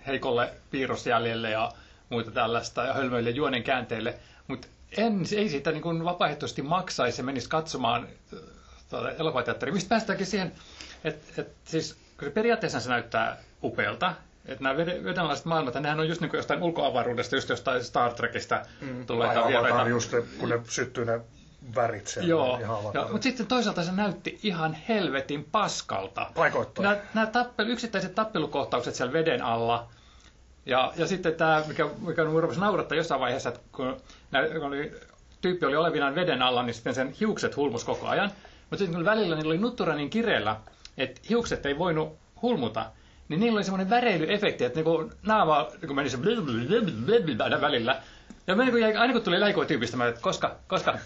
heikolle 0.08 0.50
piirrosjäljelle 0.72 1.50
ja 1.50 1.72
muita 2.10 2.32
tällaista 2.32 2.84
ja 2.84 2.94
hölmöille 2.94 3.30
juonen 3.30 3.64
käänteille. 3.64 4.16
mutta 4.48 4.68
en, 4.98 5.24
ei 5.36 5.50
siitä 5.50 5.72
niin 5.72 5.82
kuin 5.82 6.06
vapaaehtoisesti 6.06 6.62
maksaisi 6.62 7.22
ja 7.22 7.26
menisi 7.26 7.50
katsomaan 7.50 8.08
äh, 8.34 8.40
tuota 8.90 9.12
elokuvateatteria. 9.12 9.74
Mistä 9.74 9.90
päästäänkin 9.90 10.28
siihen, 10.28 10.52
että 11.04 11.42
et, 11.42 11.48
siis 11.66 11.98
periaatteessa 12.34 12.80
se 12.80 12.90
näyttää 12.90 13.38
upealta, 13.64 14.14
että 14.46 14.64
nämä 14.64 14.76
veden- 14.78 15.04
vedenalaiset 15.04 15.46
maailmat, 15.46 15.74
nehän 15.74 16.00
on 16.00 16.08
just 16.08 16.22
niin 16.22 16.30
kuin 16.30 16.38
jostain 16.38 16.64
ulkoavaruudesta, 16.64 17.36
just 17.36 17.50
jostain 17.50 17.84
Star 17.84 18.14
Trekista 18.14 18.62
mm. 18.82 19.06
tulleita 19.06 19.42
Ai 19.42 19.48
vieraita. 19.48 19.88
Just, 19.88 20.12
kun 20.40 20.50
ne 20.50 20.60
syttyy 20.70 21.06
ne 21.06 21.22
värit 21.76 22.08
siellä. 22.08 22.30
Joo, 22.30 22.58
ihan 22.58 22.78
joo 22.94 23.08
mutta 23.12 23.24
sitten 23.24 23.48
toisaalta 23.48 23.84
se 23.84 23.92
näytti 23.92 24.40
ihan 24.44 24.74
helvetin 24.74 25.44
paskalta. 25.52 26.32
Paikoittain. 26.36 26.84
Nämä, 26.84 27.02
nämä 27.14 27.28
tappelu, 27.28 27.70
yksittäiset 27.70 28.16
tappelukohtaukset 28.16 28.96
siellä 28.96 29.14
veden 29.14 29.42
alla. 29.42 29.88
Ja, 30.66 30.94
ja 30.96 31.08
sitten 31.08 31.36
tämä, 31.36 31.64
mikä, 31.68 31.90
mikä 32.08 32.24
rupesi 32.24 32.60
naurattaa 32.60 32.98
jossain 32.98 33.22
vaiheessa, 33.22 33.50
että 33.50 33.62
kun, 33.72 33.98
nää, 34.32 34.48
kun 34.48 34.64
oli, 34.64 34.92
tyyppi 35.42 35.66
oli 35.66 35.76
olevinaan 35.76 36.16
veden 36.16 36.42
alla, 36.42 36.64
niin 36.64 36.74
sitten 36.74 36.96
sen 36.96 37.12
hiukset 37.20 37.56
hulmus 37.56 37.84
koko 37.84 38.08
ajan. 38.08 38.32
Mutta 38.70 38.78
sitten 38.78 38.96
kun 38.96 39.06
välillä 39.06 39.36
niillä 39.36 39.52
oli 39.52 39.58
nuttura 39.58 39.96
niin 39.96 40.10
kireellä, 40.10 40.56
että 40.98 41.22
hiukset 41.30 41.66
ei 41.66 41.78
voinut 41.78 42.18
hulmuta, 42.42 42.86
niin 43.30 43.40
niillä 43.40 43.58
oli 43.58 43.64
semmoinen 43.64 43.90
väreilyefekti, 43.90 44.66
että 44.66 44.78
niinku 44.78 45.12
naama 45.24 45.68
niin 45.82 45.96
meni 45.96 46.10
se 46.10 46.18
aina 47.44 47.62
välillä. 47.62 48.02
Ja 48.48 48.56
mä, 48.56 48.64
niin 48.64 48.82
jäi, 48.82 48.96
aina 48.96 49.14
kun 49.14 49.22
tuli 49.22 49.40
läikoa 49.40 49.66
tyypistä, 49.66 49.98
mä, 49.98 50.08
että 50.08 50.22
koska, 50.22 50.56
koska, 50.68 50.98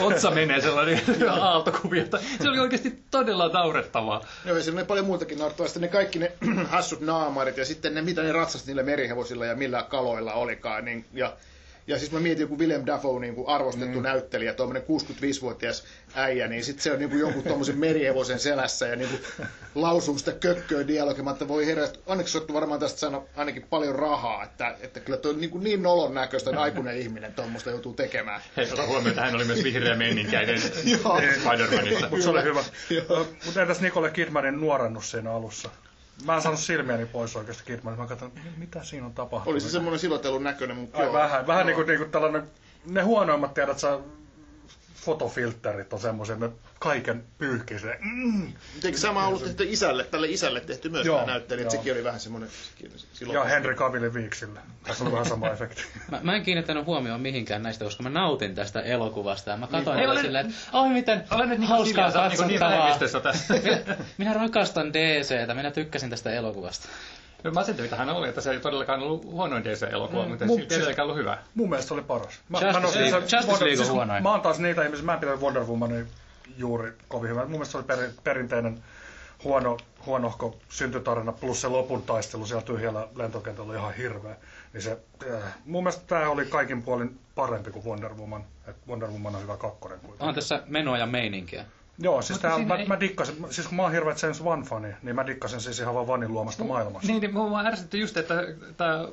otsa 0.00 0.30
menee 0.30 0.60
sellainen 0.60 1.00
aaltokuvio. 1.30 2.04
Se 2.42 2.48
oli 2.48 2.58
oikeasti 2.58 2.98
todella 3.10 3.48
naurettavaa. 3.48 4.24
Joo, 4.44 4.56
ja 4.56 4.62
siinä 4.62 4.80
oli 4.80 4.86
paljon 4.86 5.06
muutakin 5.06 5.38
naurettavaa. 5.38 5.68
Sitten 5.68 5.82
ne 5.82 5.88
kaikki 5.88 6.18
ne 6.18 6.32
hassut 6.70 7.00
naamarit 7.00 7.56
ja 7.56 7.64
sitten 7.64 7.94
ne, 7.94 8.02
mitä 8.02 8.22
ne 8.22 8.32
ratsasti 8.32 8.66
niillä 8.66 8.82
merihevosilla 8.82 9.46
ja 9.46 9.56
millä 9.56 9.82
kaloilla 9.82 10.32
olikaan. 10.32 10.84
Niin, 10.84 11.04
ja, 11.12 11.32
ja 11.88 11.98
siis 11.98 12.12
mä 12.12 12.20
mietin 12.20 12.40
joku 12.40 12.58
Willem 12.58 12.86
Dafoe, 12.86 13.20
niin 13.20 13.34
kuin 13.34 13.48
arvostettu 13.48 13.98
mm. 13.98 14.02
näyttelijä, 14.02 14.54
tuommoinen 14.54 14.82
65-vuotias 14.82 15.84
äijä, 16.14 16.48
niin 16.48 16.64
sitten 16.64 16.82
se 16.82 16.92
on 16.92 16.98
niin 16.98 17.10
kuin 17.10 17.20
jonkun 17.20 17.42
tuommoisen 17.42 17.78
merihevosen 17.78 18.38
selässä 18.38 18.86
ja 18.86 18.96
niin 18.96 19.10
kuin 19.10 19.48
lausuu 19.74 20.18
sitä 20.18 20.32
kökköä 20.32 20.86
dialogia, 20.86 21.30
että 21.30 21.48
voi 21.48 21.66
herra, 21.66 21.84
että 21.84 21.98
onneksi 22.06 22.38
olette 22.38 22.52
varmaan 22.52 22.80
tästä 22.80 22.98
saanut 22.98 23.28
ainakin 23.36 23.66
paljon 23.70 23.94
rahaa, 23.94 24.44
että, 24.44 24.76
että 24.80 25.00
kyllä 25.00 25.18
tuo 25.18 25.30
on 25.30 25.40
niin, 25.40 25.50
kuin 25.50 25.64
niin 25.64 25.82
nolon 25.82 26.14
näköistä, 26.14 26.50
että 26.50 26.62
aikuinen 26.62 26.98
ihminen 26.98 27.34
tuommoista 27.34 27.70
joutuu 27.70 27.94
tekemään. 27.94 28.40
Hei, 28.56 28.72
ota 28.72 28.86
huomioon, 28.86 29.08
että 29.08 29.22
hän 29.22 29.34
oli 29.34 29.44
myös 29.44 29.64
vihreä 29.64 29.96
menninkäinen. 29.96 30.62
Spider-Manissa. 30.62 32.08
Mutta 32.10 32.24
se 32.24 32.30
oli 32.30 32.42
hyvä. 32.42 32.64
Mutta 33.44 33.62
entäs 33.62 33.80
Nicole 33.80 34.10
Kidmanin 34.10 34.60
nuorennus 34.60 35.10
siinä 35.10 35.32
alussa? 35.32 35.70
Mä 36.24 36.36
en 36.36 36.42
saanut 36.42 36.60
silmiäni 36.60 37.06
pois 37.06 37.36
oikeasti 37.36 37.62
Kidmanista. 37.66 38.02
Mä 38.02 38.08
katsoin, 38.08 38.32
mitä 38.56 38.84
siinä 38.84 39.06
on 39.06 39.14
tapahtunut. 39.14 39.52
Oli 39.52 39.60
se 39.60 39.70
semmoinen 39.70 39.98
silotellun 40.00 40.44
näköinen, 40.44 40.76
mutta 40.76 40.98
Ai 40.98 41.04
joo. 41.04 41.12
vähän, 41.12 41.46
vähän 41.46 41.60
Joo. 41.60 41.66
niin 41.66 41.76
kuin, 41.76 41.86
niin 41.86 41.98
kuin 41.98 42.10
tällainen, 42.10 42.42
ne 42.86 43.02
huonoimmat 43.02 43.54
tiedät 43.54 43.78
sä, 43.78 43.98
fotofilterit 45.00 45.92
on 45.92 46.00
semmoisia, 46.00 46.36
ne 46.36 46.50
kaiken 46.78 47.24
pyyhkii 47.38 47.78
se. 47.78 47.98
Mm. 48.00 48.52
Eikö 48.84 48.98
sama 48.98 49.26
ollut 49.26 49.44
tehty 49.44 49.64
isälle, 49.68 50.04
tälle 50.04 50.26
isälle 50.28 50.60
tehty 50.60 50.88
myös 50.88 51.06
Joo, 51.06 51.18
tämä 51.18 51.30
näyttelijä, 51.32 51.62
että 51.62 51.76
sekin 51.76 51.92
oli 51.92 52.04
vähän 52.04 52.20
semmoinen 52.20 52.48
silloin. 53.12 53.36
Ja 53.36 53.44
Henry 53.44 53.74
Cavillin 53.74 54.14
viiksille. 54.14 54.60
Tässä 54.84 55.04
on 55.04 55.12
vähän 55.12 55.26
sama 55.26 55.48
efekti. 55.54 55.82
Mä, 56.10 56.20
mä 56.22 56.36
en 56.36 56.42
kiinnittänyt 56.42 56.86
huomioon 56.86 57.20
mihinkään 57.20 57.62
näistä, 57.62 57.84
koska 57.84 58.02
mä 58.02 58.10
nautin 58.10 58.54
tästä 58.54 58.80
elokuvasta. 58.80 59.50
Ja 59.50 59.56
mä 59.56 59.66
katsoin 59.66 59.96
niin, 59.96 60.20
silleen, 60.20 60.46
että 60.46 60.58
oi 60.72 60.88
miten 60.88 61.24
Olen 61.30 61.48
nyt 61.48 61.58
niin 61.58 61.68
hauskaa 61.68 62.08
niin, 62.08 62.14
niin 62.18 62.30
katsottavaa. 62.30 62.70
vähemmistössä 62.70 63.20
tässä. 63.20 63.54
minä, 63.64 63.96
minä 64.18 64.32
rakastan 64.34 64.92
DCtä, 64.92 65.54
minä 65.54 65.70
tykkäsin 65.70 66.10
tästä 66.10 66.30
elokuvasta. 66.32 66.88
Masentuvittahan 67.54 68.10
oli, 68.10 68.28
että 68.28 68.40
se 68.40 68.50
ei 68.50 68.60
todellakaan 68.60 69.00
ollut 69.02 69.24
huonoin 69.24 69.64
DC-elokuva, 69.64 70.22
Mm, 70.24 70.28
mutta 70.30 70.44
mut 70.44 70.58
silti 70.60 70.74
siis- 70.74 70.98
ollut 70.98 71.16
hyvä. 71.16 71.38
Mun 71.54 71.68
mielestä 71.70 71.88
se 71.88 71.94
oli 71.94 72.02
paras. 72.02 72.40
Mä, 72.48 72.58
Justice 72.58 72.72
mä 72.72 72.80
nostin 72.80 73.02
League- 73.02 73.14
Justice 73.20 73.46
League 73.46 73.70
on 73.70 73.76
siis 73.76 73.90
huonoin. 73.90 74.22
Mä 74.22 74.30
oon 74.30 74.40
taas 74.40 74.58
niitä 74.58 74.84
ihmisiä, 74.84 75.04
mä 75.04 75.14
en 75.14 75.20
pitänyt 75.20 75.40
Wonder 75.40 75.62
Womania 75.64 76.04
juuri 76.56 76.92
kovin 77.08 77.30
hyvä. 77.30 77.40
Mun 77.40 77.50
mielestä 77.50 77.72
se 77.72 77.78
oli 77.78 77.84
peri, 77.86 78.08
perinteinen 78.24 78.82
huono, 79.44 79.76
huonohko 80.06 80.56
syntytarina 80.68 81.32
plus 81.32 81.60
se 81.60 81.68
lopun 81.68 82.02
taistelu 82.02 82.46
siellä 82.46 82.62
tyhjällä 82.62 83.08
lentokentällä 83.16 83.70
oli 83.70 83.78
ihan 83.78 83.94
hirveä. 83.94 84.36
Niin 84.72 84.82
se, 84.82 84.98
äh, 85.34 85.42
mun 85.64 85.82
mielestä 85.82 86.04
tämä 86.06 86.28
oli 86.30 86.46
kaikin 86.46 86.82
puolin 86.82 87.18
parempi 87.34 87.70
kuin 87.70 87.84
Wonder 87.84 88.14
Woman. 88.14 88.44
Et 88.68 88.76
Wonder 88.88 89.08
Woman 89.10 89.34
on 89.34 89.42
hyvä 89.42 89.56
kakkonen 89.56 90.00
kuitenkin. 90.00 90.28
On 90.28 90.34
tässä 90.34 90.62
menoa 90.66 90.98
ja 90.98 91.06
meininkiä. 91.06 91.64
Joo, 91.98 92.22
siis 92.22 92.38
tää, 92.38 92.58
mä, 92.58 92.76
ei- 92.76 92.86
mä 92.86 93.00
dikkasin, 93.00 93.46
siis 93.50 93.66
kun 93.68 93.76
mä 93.76 93.82
oon 93.82 93.92
hirveä 93.92 94.14
James 94.22 94.42
Wan-fani, 94.42 94.94
niin 95.02 95.14
mä 95.16 95.26
dikkasin 95.26 95.60
siis 95.60 95.80
ihan 95.80 95.94
vaan 95.94 96.06
Vanin 96.06 96.32
luomasta 96.32 96.64
maailmasta. 96.64 97.08
Niin, 97.08 97.20
niin 97.20 97.34
mua 97.34 97.60
ärsytti 97.60 98.00
just, 98.00 98.16
että 98.16 98.34
tämä 98.76 99.08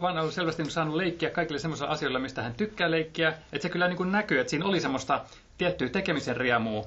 Van 0.00 0.18
on 0.18 0.32
selvästi 0.32 0.70
saanut 0.70 0.94
leikkiä 0.96 1.30
kaikille 1.30 1.58
semmoisilla 1.58 1.90
asioilla, 1.90 2.18
mistä 2.18 2.42
hän 2.42 2.54
tykkää 2.54 2.90
leikkiä. 2.90 3.28
Että 3.52 3.62
se 3.62 3.68
kyllä 3.68 3.88
niin 3.88 3.96
kuin 3.96 4.12
näkyy, 4.12 4.40
että 4.40 4.50
siinä 4.50 4.66
oli 4.66 4.80
semmoista 4.80 5.24
tiettyä 5.58 5.88
tekemisen 5.88 6.36
riemua. 6.36 6.86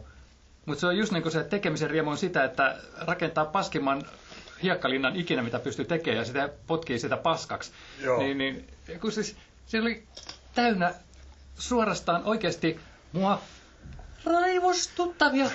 Mutta 0.66 0.82
se 0.82 0.88
on 0.88 0.98
just 0.98 1.12
niin 1.12 1.24
kuin 1.24 1.32
se 1.32 1.44
tekemisen 1.44 1.90
riemu 1.90 2.10
on 2.10 2.18
sitä, 2.18 2.44
että 2.44 2.76
rakentaa 3.00 3.46
paskimman 3.46 4.04
hiekkalinnan 4.64 5.16
ikinä, 5.16 5.42
mitä 5.44 5.60
pystyy 5.60 5.86
tekemään, 5.86 6.18
ja 6.20 6.26
sitä 6.26 6.50
potkii 6.68 7.00
sitä 7.00 7.18
paskaksi. 7.18 7.72
Joo. 8.02 8.20
Niin, 8.20 8.38
niin, 8.38 8.68
kun 9.02 9.12
siis, 9.12 9.36
se 9.66 9.82
oli 9.82 10.04
täynnä 10.56 10.94
suorastaan 11.56 12.24
oikeasti 12.26 12.80
mua 13.12 13.42
raivostuttavia 14.28 15.46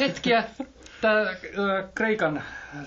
hetkiä. 0.00 0.44
Tämä 1.00 1.34
Kreikan 1.94 2.42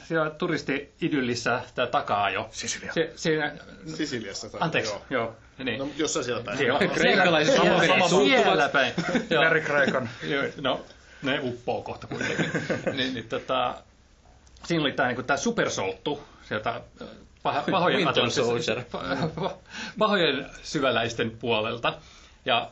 siellä 0.07 0.29
turisti-idyllissä, 0.29 1.61
tämä 1.75 1.87
taka-ajo. 1.87 2.47
Sisilia. 2.51 2.93
Se, 2.93 3.11
siinä, 3.15 3.53
Sisiliassa. 3.95 4.49
Tai, 4.49 4.59
anteeksi, 4.61 4.91
Joo. 4.91 5.01
joo. 5.09 5.35
niin. 5.65 5.79
No, 5.79 5.87
jossain 5.97 6.25
siellä 6.25 6.43
päin. 6.43 6.57
Siellä- 6.57 6.79
Kreikalaiset 6.87 7.53
siellä- 7.53 7.71
paperit 7.71 8.09
siellä- 8.09 8.09
suuttuvat. 8.09 8.71
päin. 8.71 8.93
Joo. 9.29 9.43
Meri 9.43 9.61
Kreikan. 9.61 10.09
Joo, 10.23 10.43
No, 10.61 10.85
ne 11.21 11.39
uppoo 11.43 11.81
kohta 11.81 12.07
kuitenkin. 12.07 12.51
niin, 12.97 13.13
niin, 13.13 13.29
tota, 13.29 13.75
siinä 14.65 14.81
oli 14.83 14.91
tämä 14.91 15.07
niinku, 15.07 15.23
tää 15.23 15.37
supersolttu 15.37 16.23
sieltä 16.47 16.69
äh, 16.69 17.07
paha, 17.43 17.63
pahojen, 17.71 18.07
Atlantis- 18.07 19.53
pahojen 19.99 20.49
syväläisten 20.63 21.31
puolelta. 21.31 21.93
Ja 22.45 22.69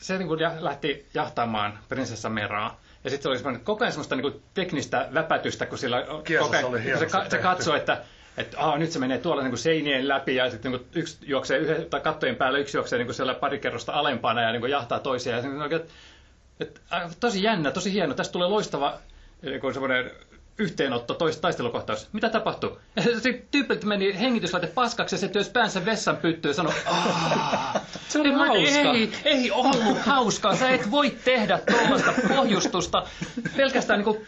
se 0.00 0.18
niin 0.18 0.28
kuin 0.28 0.40
lähti 0.60 1.06
jahtaamaan 1.14 1.78
prinsessa 1.88 2.28
Meraa. 2.28 2.80
Ja 3.04 3.10
sitten 3.10 3.22
se 3.22 3.28
oli 3.28 3.36
semmoinen, 3.36 3.64
koko 3.64 3.84
ajan 3.84 3.92
semmoista 3.92 4.16
niin 4.16 4.32
kuin 4.32 4.42
teknistä 4.54 5.08
väpätystä, 5.14 5.66
kun 5.66 5.78
sillä 5.78 6.02
koko 6.02 6.56
ajan, 6.56 6.64
oli 6.64 6.80
kun 6.80 6.98
se, 6.98 7.06
ka- 7.06 7.30
se 7.30 7.38
katsoi, 7.38 7.76
että 7.76 8.02
että 8.36 8.60
aa, 8.60 8.78
nyt 8.78 8.90
se 8.90 8.98
menee 8.98 9.18
tuolla 9.18 9.42
niin 9.42 9.50
kuin 9.50 9.58
seinien 9.58 10.08
läpi 10.08 10.34
ja 10.34 10.50
sitten 10.50 10.72
niin 10.72 10.80
kuin 10.80 10.90
yksi 10.94 11.18
juoksee 11.22 11.58
yhden, 11.58 11.86
tai 11.90 12.00
kattojen 12.00 12.36
päällä, 12.36 12.58
yksi 12.58 12.76
juoksee 12.76 12.98
niin 12.98 13.06
kuin 13.06 13.14
siellä 13.14 13.34
pari 13.34 13.58
kerrosta 13.58 13.92
alempana 13.92 14.42
ja 14.42 14.52
niin 14.52 14.60
kuin 14.60 14.70
jahtaa 14.72 15.00
toisia. 15.00 15.36
Ja 15.36 15.42
se, 15.42 15.48
on 15.48 15.62
oikein, 15.62 15.80
että, 15.80 15.92
että, 16.60 16.80
tosi 17.20 17.42
jännä, 17.42 17.70
tosi 17.70 17.92
hieno. 17.92 18.14
Tästä 18.14 18.32
tulee 18.32 18.48
loistava 18.48 18.98
niin 19.42 19.60
kuin 19.60 19.74
semmoinen 19.74 20.10
yhteenotto, 20.58 21.14
tois, 21.14 21.36
taistelukohtaus. 21.36 22.08
Mitä 22.12 22.28
tapahtui? 22.28 22.78
Se 23.22 23.42
tyypiltä 23.50 23.86
meni 23.86 24.18
hengityslaite 24.20 24.66
paskaksi 24.66 25.14
ja 25.14 25.18
se 25.18 25.28
työsi 25.28 25.50
päänsä 25.50 25.84
vessan 25.84 26.16
pyttyyn 26.16 26.50
ja 26.50 26.54
sanoi. 26.54 26.72
Se 28.08 28.20
oli 28.20 28.32
hauska. 28.32 28.92
Ei, 28.92 29.12
ei 29.24 29.50
ollut 29.50 29.98
hauskaa. 29.98 30.56
Sä 30.56 30.70
et 30.70 30.90
voi 30.90 31.10
tehdä 31.24 31.58
tuollaista 31.70 32.12
pohjustusta 32.36 33.02
pelkästään 33.56 34.04
niin 34.04 34.26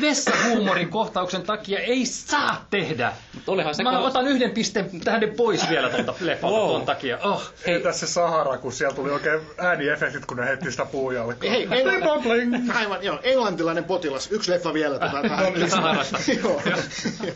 vessahuumorin 0.00 0.88
kohtauksen 0.88 1.42
takia. 1.42 1.78
Ei 1.78 2.06
saa 2.06 2.66
tehdä. 2.70 3.12
olihan 3.46 3.74
se 3.74 3.82
Mä 3.82 3.90
ko- 3.90 3.94
otan 3.96 4.26
yhden 4.28 4.50
pisteen 4.50 5.00
tähden 5.04 5.34
pois 5.36 5.68
vielä 5.68 5.88
tuolta 5.88 6.14
leffalta 6.20 6.56
Wow. 6.56 6.70
ton 6.70 6.82
takia. 6.86 7.18
Oh. 7.24 7.52
Ei 7.64 7.80
tässä 7.80 8.06
se 8.06 8.12
Sahara, 8.12 8.58
kun 8.58 8.72
siellä 8.72 8.94
tuli 8.96 9.10
oikein 9.10 9.40
ääniefektit, 9.58 10.26
kun 10.26 10.36
ne 10.36 10.46
heitti 10.46 10.70
sitä 10.70 10.84
puujalkaa. 10.84 11.50
Hei, 11.50 11.66
Engl- 11.66 12.72
aivan, 12.78 13.02
joo, 13.04 13.18
englantilainen 13.22 13.84
potilas. 13.84 14.32
Yksi 14.32 14.50
leffa 14.50 14.74
vielä. 14.74 14.98
Tota, 14.98 15.22
tähän. 15.22 15.70
Saharasta. 15.70 16.18
joo, 16.42 16.62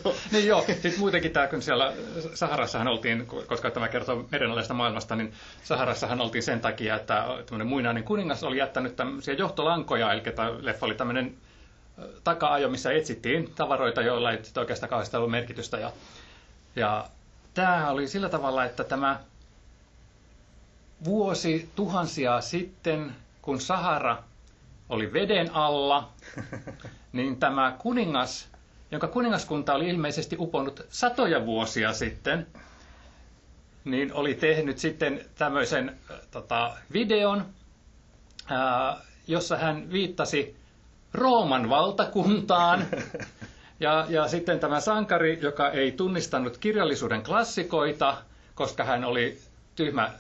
joo. 0.05 0.15
Niin 0.33 0.47
joo, 0.47 0.65
sitten 0.67 0.93
muutenkin 0.99 1.31
tämä, 1.33 1.47
kun 1.47 1.63
siellä 1.63 1.93
Saharassahan 2.35 2.89
oltiin, 2.89 3.27
koska 3.47 3.71
tämä 3.71 3.89
kertoo 3.89 4.25
merenalaisesta 4.31 4.75
maailmasta, 4.75 5.17
niin 5.17 5.33
Saharassahan 5.65 6.21
oltiin 6.21 6.43
sen 6.43 6.61
takia, 6.61 6.97
että 6.97 7.25
tämmöinen 7.47 7.67
muinainen 7.67 8.05
kuningas 8.05 8.43
oli 8.45 8.59
jättänyt 8.59 8.97
tämmöisiä 8.97 9.35
johtolankoja, 9.35 10.13
eli 10.13 10.21
tämä 10.21 10.53
leffa 10.61 10.87
oli 10.87 10.95
tämmöinen 10.95 11.35
taka-ajo, 12.25 12.69
missä 12.69 12.93
etsittiin 12.93 13.53
tavaroita, 13.55 14.03
joilla 14.03 14.33
ei 14.33 14.39
oikeastaan 14.59 14.91
kauheasti 14.91 15.17
ollut 15.17 15.31
merkitystä. 15.31 15.79
Ja, 15.79 15.93
ja 16.77 17.07
tämä 17.55 17.91
oli 17.91 18.09
sillä 18.09 18.29
tavalla, 18.29 18.65
että 18.65 18.85
tämä 18.85 19.21
vuosi 21.05 21.69
tuhansia 21.77 22.41
sitten, 22.41 23.17
kun 23.43 23.61
Sahara 23.61 24.23
oli 24.89 25.13
veden 25.13 25.55
alla, 25.55 26.09
niin 27.13 27.37
tämä 27.37 27.77
kuningas, 27.79 28.49
jonka 28.91 29.09
kuningaskunta 29.09 29.75
oli 29.75 29.89
ilmeisesti 29.89 30.37
uponnut 30.39 30.81
satoja 30.89 31.47
vuosia 31.47 31.93
sitten, 31.93 32.47
niin 33.85 34.13
oli 34.15 34.35
tehnyt 34.35 34.79
sitten 34.79 35.25
tämmöisen 35.35 35.89
äh, 36.11 36.17
tota, 36.31 36.77
videon, 36.93 37.47
ää, 38.47 38.97
jossa 39.27 39.57
hän 39.57 39.93
viittasi 39.93 40.57
Rooman 41.15 41.69
valtakuntaan. 41.71 42.85
Ja, 43.81 44.07
ja 44.09 44.29
sitten 44.29 44.61
tämä 44.61 44.81
sankari, 44.81 45.39
joka 45.43 45.71
ei 45.71 45.93
tunnistanut 45.93 46.59
kirjallisuuden 46.59 47.23
klassikoita, 47.23 48.17
koska 48.55 48.85
hän 48.85 49.05
oli 49.05 49.39
tyhmä 49.77 50.11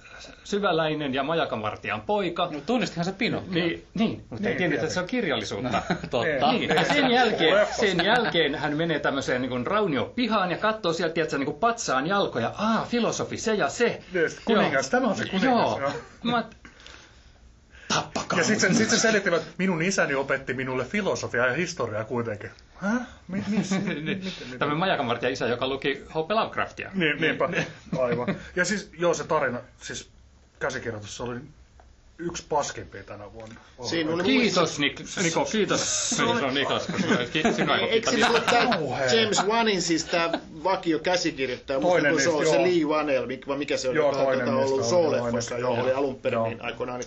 syväläinen 0.44 1.14
ja 1.14 1.22
majakanvartijan 1.22 2.00
poika. 2.00 2.48
No, 2.52 2.60
tunnistithan 2.66 3.04
se 3.04 3.12
Pinokio. 3.12 3.52
Niin, 3.52 3.86
niin 3.94 4.24
mutta 4.30 4.48
ei 4.48 4.50
Niin, 4.50 4.58
tiennyt, 4.58 4.80
että 4.80 4.94
se 4.94 5.00
on 5.00 5.06
kirjallisuutta. 5.06 5.82
Totta. 6.10 6.52
Niin, 6.52 6.70
ja 6.70 6.84
sen 6.84 7.10
jälkeen, 7.10 7.66
sen 7.80 8.04
jälkeen 8.04 8.54
hän 8.54 8.76
menee 8.76 8.98
tämmöiseen 9.00 9.42
niin 9.42 9.66
raunio 9.66 10.12
pihaan 10.14 10.50
ja 10.50 10.56
katsoo 10.56 10.92
sieltä 10.92 11.14
tiedätkö, 11.14 11.38
niin 11.38 11.54
patsaan 11.54 12.06
jalkoja. 12.06 12.52
Aa, 12.58 12.84
filosofi, 12.88 13.36
se 13.36 13.54
ja 13.54 13.68
se. 13.68 14.02
Niin, 14.12 14.30
sit 14.30 14.40
kuningas, 14.44 14.90
tämä 14.90 15.06
on 15.08 15.16
se 15.16 15.24
kuningas, 15.24 15.70
Joo. 15.70 15.80
joo. 15.80 15.90
Mä, 16.22 16.44
tappakaa. 17.94 18.38
Ja 18.38 18.44
sitten 18.44 18.74
sit 18.74 18.90
se 18.90 18.98
selittivät, 18.98 19.42
että 19.42 19.54
minun 19.58 19.82
isäni 19.82 20.14
opetti 20.14 20.54
minulle 20.54 20.84
filosofiaa 20.84 21.46
ja 21.46 21.54
historiaa 21.54 22.04
kuitenkin. 22.04 22.50
Häh? 22.76 23.00
Mi- 23.28 23.44
missä? 23.56 23.78
Niin, 23.78 24.32
Tämä 24.58 24.74
majakanvartija 24.74 25.30
isä, 25.30 25.46
joka 25.46 25.66
luki 25.68 25.94
H.P. 26.08 26.30
Lovecraftia. 26.30 26.90
Niin, 26.94 27.20
niinpä, 27.20 27.48
aivan. 27.98 28.36
Ja 28.56 28.64
siis, 28.64 28.90
joo, 28.98 29.14
se 29.14 29.24
tarina, 29.24 29.58
siis 29.80 30.10
käsikirjoitus, 30.58 31.16
se 31.16 31.22
oli 31.22 31.40
yksi 32.26 32.44
paskimpia 32.48 33.04
tänä 33.04 33.32
vuonna. 33.32 33.60
Siinä 33.84 34.14
oli 34.14 34.22
Kiitos, 34.22 34.78
Nik- 34.78 35.22
Niko, 35.22 35.44
kiitos. 35.44 36.14
Niin, 36.18 36.38
se 36.38 36.44
on 36.44 36.54
Niklas, 36.54 36.88
ei 36.88 37.90
Eikö 37.90 38.10
siinä 38.10 38.28
ollut 38.28 38.46
tämä. 38.46 38.78
James 39.20 39.46
Wanin, 39.46 39.82
siis 39.82 40.04
tämä 40.04 40.30
vakio 40.64 40.98
käsikirjoittaja, 40.98 41.80
Toinen 41.80 42.12
musta 42.12 42.24
se 42.24 42.30
on 42.30 42.40
niistä, 42.40 42.56
se 42.56 42.62
joo. 42.62 42.90
Lee 42.90 42.96
Wanell, 42.96 43.26
mikä, 43.26 43.56
mikä 43.56 43.76
se 43.76 43.88
on, 43.88 43.94
Joo, 43.94 44.06
joka 44.06 44.18
tota, 44.18 44.56
ollut 44.56 44.80
niistä 44.80 44.96
oli, 44.96 45.18
toinen, 45.18 45.60
joo, 45.60 45.82
oli 45.82 45.92
alun 45.92 46.16
perin 46.16 46.42
niin 46.42 46.62
aikoinaan. 46.62 47.00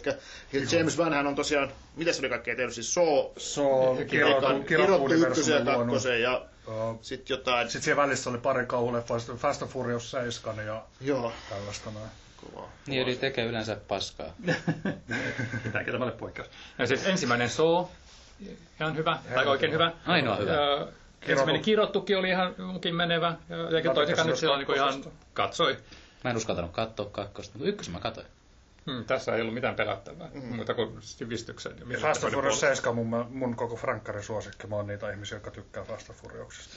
Eli 0.54 0.64
ja 0.64 0.78
James 0.78 0.98
Van 0.98 1.14
hän 1.14 1.28
on 1.28 1.36
tosiaan, 1.36 1.72
mitä 1.96 2.14
se 2.14 2.20
oli 2.22 2.30
kaikkea 2.30 2.56
tehnyt, 2.56 2.74
siis 2.74 2.98
on 2.98 4.06
kirottu, 4.08 4.64
kirottu 4.68 5.14
ykkösen 5.14 5.56
ja 5.60 5.66
kakkosen 5.66 6.22
ja 6.22 6.46
sitten 7.02 7.34
jotain, 7.38 7.70
Sitten 7.70 7.82
siellä 7.84 8.02
välissä 8.04 8.30
oli 8.30 8.38
pari 8.38 8.66
kauhuleffaa, 8.66 9.20
sitten 9.20 9.38
Fast 9.38 9.62
and 9.62 9.72
Furious 9.72 10.12
7 10.12 10.66
ja 10.66 10.84
joo, 11.02 11.32
tällaista 11.50 11.92
näin. 11.92 12.10
Kovaa. 12.50 12.70
Niin, 12.88 13.02
eli 13.02 13.16
tekee 13.16 13.46
yleensä 13.46 13.78
paskaa. 13.88 14.28
Pitääkin 15.64 15.94
tämä 15.94 16.06
ole 16.06 16.12
poikkeus. 16.12 16.50
Ja 16.78 16.88
siis 16.88 17.06
ensimmäinen 17.08 17.50
Saw, 17.50 17.86
ihan 18.80 18.96
hyvä, 18.96 19.18
tai 19.34 19.46
oikein 19.48 19.72
hyvä. 19.72 19.92
Ainoa 20.08 20.36
hyvä. 20.36 20.52
Ja 20.52 20.88
ensimmäinen 21.22 21.62
kirottukin 21.62 22.18
oli 22.18 22.30
ihan 22.30 22.56
mukin 22.58 22.96
menevä. 22.96 23.36
Ja 23.50 23.58
toisekaan 23.58 23.96
tykkäsin 24.08 24.30
nyt 24.30 24.40
sillä 24.40 24.58
niin 24.58 24.76
ihan 24.76 25.04
katsoi. 25.34 25.78
Mä 26.24 26.30
en 26.30 26.38
uskaltanut 26.38 26.72
katsoa 26.72 27.06
kakkosta, 27.06 27.58
mutta 27.58 27.70
ykkösen 27.70 27.94
mä 27.94 28.00
katsoin. 28.00 28.28
Hmm, 28.86 29.06
tässä 29.06 29.36
ei 29.36 29.42
ollut 29.42 29.54
mitään 29.54 29.76
pelättävää, 29.76 30.30
mm. 30.34 30.56
muuta 30.56 30.74
kuin 30.74 30.98
sivistyksen. 31.02 31.72
Ja 31.90 32.00
Fast 32.00 32.24
and 32.24 32.34
Furious 32.34 32.60
7 32.60 32.90
on 33.00 33.06
mun, 33.06 33.28
mun 33.30 33.56
koko 33.56 33.76
Frankkarin 33.76 34.24
suosikki. 34.24 34.68
Mä 34.68 34.76
oon 34.76 34.88
niitä 34.88 35.12
ihmisiä, 35.12 35.36
jotka 35.36 35.52
tykkää 35.52 35.84
Fast 35.84 36.10
and 36.10 36.20
Furiousista. 36.20 36.76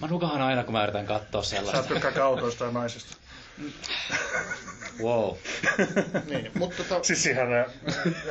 Mä 0.00 0.06
nukahan 0.06 0.42
aina, 0.42 0.64
kun 0.64 0.72
mä 0.72 0.82
yritän 0.82 1.06
katsoa 1.06 1.42
Sä 1.42 1.50
sellaista. 1.56 1.94
tykkää 1.94 2.24
autoista 2.24 2.64
ja 2.64 2.70
naisista. 2.70 3.16
Wow. 5.02 5.36
Niin, 6.30 6.50
mutta 6.54 6.76
tota, 6.84 7.02
Siis 7.02 7.22
siihen 7.22 7.50
ne 7.50 7.64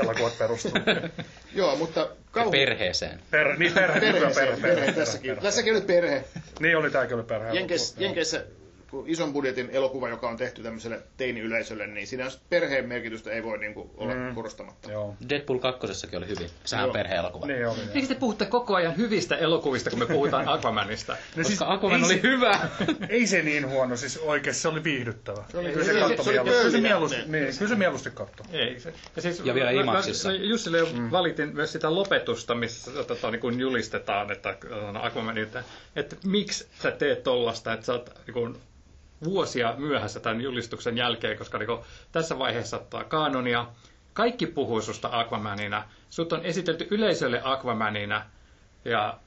elokuvat 0.03 0.38
perustuu. 0.38 0.71
joo, 1.55 1.75
mutta 1.75 2.09
kauhu... 2.31 2.51
perheeseen. 2.51 3.19
Per, 3.31 3.57
niin 3.59 3.73
perhe, 3.73 4.00
perhe, 4.00 4.19
Perhe, 4.19 4.33
perhe, 4.33 4.61
perhe, 4.61 4.75
perhe, 4.75 4.91
tässäkin. 4.91 5.27
perhe. 5.29 5.41
Tässäkin 5.41 5.73
oli 5.73 5.81
perhe. 5.81 6.23
Niin 6.59 6.77
oli 6.77 6.91
tääkin 6.91 7.15
oli 7.15 7.23
perhe. 7.23 7.53
Jenkeissä, 7.53 7.95
Jenkeissä 8.01 8.45
ison 9.05 9.33
budjetin 9.33 9.69
elokuva, 9.71 10.10
joka 10.10 10.29
on 10.29 10.38
tehty 10.38 10.63
tämmöiselle 10.63 11.01
teini-yleisölle, 11.17 11.88
niin 11.88 12.07
siinä 12.07 12.27
perheen 12.50 12.88
merkitystä 12.88 13.31
ei 13.31 13.43
voi 13.43 13.57
niin 13.57 13.74
kuin, 13.74 13.89
olla 13.98 14.13
mm. 14.15 14.36
korostamatta. 14.36 14.91
Joo. 14.91 15.15
Deadpool 15.29 15.57
2 15.60 15.88
oli 16.17 16.27
hyvin. 16.27 16.50
Sehän 16.65 16.83
on 16.83 16.88
Joo. 16.88 16.93
perhe-elokuva. 16.93 17.45
Niin 17.45 17.67
oli. 17.67 17.77
Miksi 17.93 18.13
te 18.13 18.19
puhutte 18.19 18.45
koko 18.45 18.75
ajan 18.75 18.98
hyvistä 18.98 19.36
elokuvista, 19.38 19.89
kun 19.89 20.00
me 20.00 20.05
puhutaan 20.05 20.48
Aquamanista? 20.55 21.17
No 21.36 21.43
Koska 21.43 21.74
Aquaman 21.74 22.00
ei 22.00 22.05
oli 22.05 22.13
se- 22.13 22.21
hyvä. 22.24 22.60
Ei 23.10 23.27
se 23.27 23.41
niin 23.41 23.69
huono, 23.69 23.95
siis 23.98 24.17
oikeesti 24.17 24.62
se 24.62 24.67
oli 24.67 24.83
viihdyttävä. 24.83 25.43
Se 25.51 25.57
oli- 25.57 25.69
kyllä 25.71 25.86
se- 25.86 25.93
se, 25.93 26.00
katto 26.00 26.24
se 26.24 26.29
oli 26.29 26.33
mieluusti. 26.41 26.51
Kyllä 26.51 26.63
se 26.63 26.71
pöyliä. 26.71 26.89
mieluusti, 26.89 27.17
niin, 27.27 27.57
kyllä 27.57 27.69
se 27.69 27.75
mieluusti 27.75 28.10
katto. 28.12 28.43
Ei. 28.51 28.79
Se, 28.79 28.93
ja, 29.15 29.21
siis, 29.21 29.41
Ja 29.45 29.53
vielä 29.55 29.71
IMAXissa. 29.71 30.29
mä- 30.29 30.36
Jussille 30.36 30.77
jo 30.77 30.88
valitin 31.12 31.55
myös 31.55 31.71
sitä 31.71 31.95
lopetusta, 31.95 32.55
missä 32.55 32.91
tota, 33.03 33.31
niin 33.31 33.39
kuin 33.41 33.60
julistetaan, 33.60 34.31
että 34.31 34.50
äh, 34.50 35.05
Aquaman, 35.05 35.38
että, 35.38 35.63
että 35.95 36.15
miksi 36.25 36.67
sä 36.81 36.91
teet 36.91 37.24
tollasta, 37.24 37.74
että 37.74 37.86
sä 37.86 37.93
oot 37.93 38.10
niin 38.27 38.33
kuin, 38.33 38.57
vuosia 39.23 39.73
myöhässä 39.77 40.19
tämän 40.19 40.41
julistuksen 40.41 40.97
jälkeen, 40.97 41.38
koska 41.38 41.57
niin 41.57 41.69
tässä 42.12 42.39
vaiheessa 42.39 42.77
tota, 42.79 43.03
kanonia, 43.03 43.67
kaikki 44.13 44.45
puhuu 44.47 44.81
susta 44.81 45.10
Aquamanina, 45.12 45.84
sut 46.10 46.34
on 46.34 46.45
esitelty 46.45 46.88
yleisölle 46.91 47.41
Aquamanina, 47.43 48.25
ja 48.86 49.17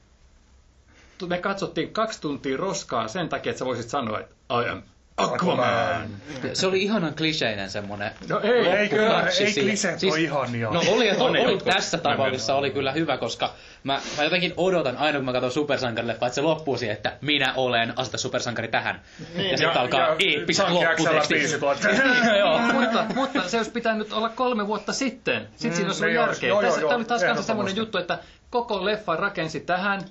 me 1.27 1.37
katsottiin 1.37 1.93
kaksi 1.93 2.21
tuntia 2.21 2.57
roskaa 2.57 3.07
sen 3.07 3.29
takia, 3.29 3.49
että 3.49 3.59
sä 3.59 3.65
voisit 3.65 3.89
sanoa, 3.89 4.19
että 4.19 4.35
I 4.65 4.69
am 4.69 4.81
Aquaman. 5.17 6.09
Se 6.53 6.67
oli 6.67 6.83
ihanan 6.83 7.15
kliseinen 7.15 7.69
semmonen. 7.69 8.11
No 8.29 8.39
ei, 8.43 8.67
Ei 8.67 8.89
kyllä, 8.89 9.21
ei 9.39 9.53
kliseet 9.53 9.99
Siis- 9.99 10.13
ole 10.13 10.21
ihania. 10.21 10.69
No 10.69 10.81
oli, 10.87 11.11
oli, 11.11 11.39
oli 11.45 11.57
tässä 11.57 11.97
tapauksessa 11.97 12.55
oli 12.55 12.71
kyllä 12.71 12.91
hyvä, 12.91 13.17
koska 13.17 13.53
mä, 13.83 13.99
mä 14.17 14.23
jotenkin 14.23 14.53
odotan 14.57 14.97
aina, 14.97 15.17
kun 15.17 15.25
mä 15.25 15.31
katson 15.33 15.51
supersankarileffa, 15.51 16.25
että 16.25 16.35
se 16.35 16.41
loppuu 16.41 16.77
siihen, 16.77 16.95
että 16.95 17.17
minä 17.21 17.53
olen, 17.55 17.93
aseta 17.99 18.17
supersankari 18.17 18.67
tähän. 18.67 19.01
Niin, 19.35 19.51
ja 19.51 19.57
sitten 19.57 19.77
alkaa 19.81 20.15
eeppiset 20.19 20.69
lopputekstit. 20.69 21.61
Joo. 22.39 22.59
mutta, 22.59 23.05
mutta 23.15 23.49
se 23.49 23.57
olisi 23.57 23.71
pitänyt 23.71 24.13
olla 24.13 24.29
kolme 24.29 24.67
vuotta 24.67 24.93
sitten. 24.93 25.47
Sitten 25.55 25.71
Mm, 25.71 25.75
siinä 25.75 25.89
olisi 25.89 26.03
ollut 26.03 26.15
niin 26.15 26.27
järkeä. 26.27 26.49
Joo, 26.49 26.61
joo, 26.61 26.75
tämä 26.77 26.95
oli 26.95 27.05
taas 27.05 27.23
kanssa 27.23 27.43
semmoinen 27.43 27.75
juttu, 27.75 27.97
että 27.97 28.19
koko 28.49 28.85
leffa 28.85 29.15
rakensi 29.15 29.59
tähän, 29.59 30.01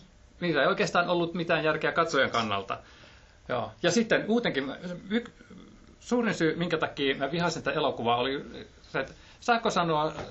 niillä 0.40 0.62
ei 0.62 0.68
oikeastaan 0.68 1.08
ollut 1.08 1.34
mitään 1.34 1.64
järkeä 1.64 1.92
katsojan 1.92 2.30
kannalta. 2.30 2.78
Joo. 3.48 3.72
Ja 3.82 3.90
sitten 3.90 4.24
muutenkin, 4.28 4.72
suurin 6.00 6.34
syy, 6.34 6.56
minkä 6.56 6.78
takia 6.78 7.16
mä 7.16 7.30
vihasin 7.30 7.62
tätä 7.62 7.76
elokuvaa, 7.76 8.16
oli 8.16 8.44
se, 8.92 9.00
että 9.00 9.12
saako 9.40 9.70
sanoa 9.70 10.06
äh, 10.06 10.24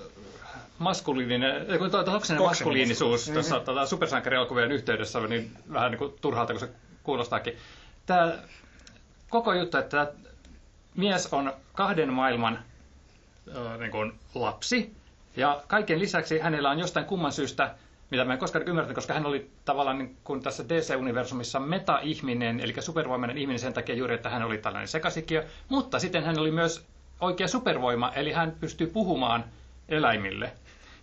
maskuliininen, 0.79 1.79
kun 1.79 1.91
toi 1.91 2.05
toksinen 2.05 2.41
maskuliinisuus 2.43 3.27
Mm-hmm. 3.27 3.41
tässä 3.41 3.59
tota, 3.59 3.85
supersankarielokuvien 3.85 4.71
yhteydessä 4.71 5.19
niin 5.19 5.51
vähän 5.73 5.91
niin 5.91 5.99
kuin 5.99 6.13
turhalta, 6.21 6.53
kun 6.53 6.59
se 6.59 6.69
kuulostaakin. 7.03 7.57
Tämä 8.05 8.33
koko 9.29 9.53
juttu, 9.53 9.77
että 9.77 9.89
tämä 9.89 10.07
mies 10.95 11.33
on 11.33 11.53
kahden 11.73 12.13
maailman 12.13 12.59
ö, 13.55 13.77
niin 13.77 13.91
kuin 13.91 14.13
lapsi, 14.35 14.93
ja 15.37 15.63
kaiken 15.67 15.99
lisäksi 15.99 16.39
hänellä 16.39 16.69
on 16.69 16.79
jostain 16.79 17.05
kumman 17.05 17.31
syystä, 17.31 17.75
mitä 18.13 18.25
mä 18.25 18.33
en 18.33 18.39
koskaan 18.39 18.67
ymmärtänyt, 18.67 18.95
koska 18.95 19.13
hän 19.13 19.25
oli 19.25 19.49
tavallaan 19.65 19.97
niin 19.97 20.17
kuin 20.23 20.41
tässä 20.43 20.63
DC-universumissa 20.69 21.59
meta-ihminen, 21.59 22.59
eli 22.59 22.73
supervoimainen 22.79 23.37
ihminen 23.37 23.59
sen 23.59 23.73
takia 23.73 23.95
juuri, 23.95 24.13
että 24.15 24.29
hän 24.29 24.43
oli 24.43 24.57
tällainen 24.57 24.87
sekasikiö, 24.87 25.45
mutta 25.69 25.99
sitten 25.99 26.23
hän 26.23 26.39
oli 26.39 26.51
myös 26.51 26.85
oikea 27.21 27.47
supervoima, 27.47 28.11
eli 28.15 28.31
hän 28.31 28.51
pystyy 28.59 28.87
puhumaan 28.87 29.45
eläimille, 29.89 30.51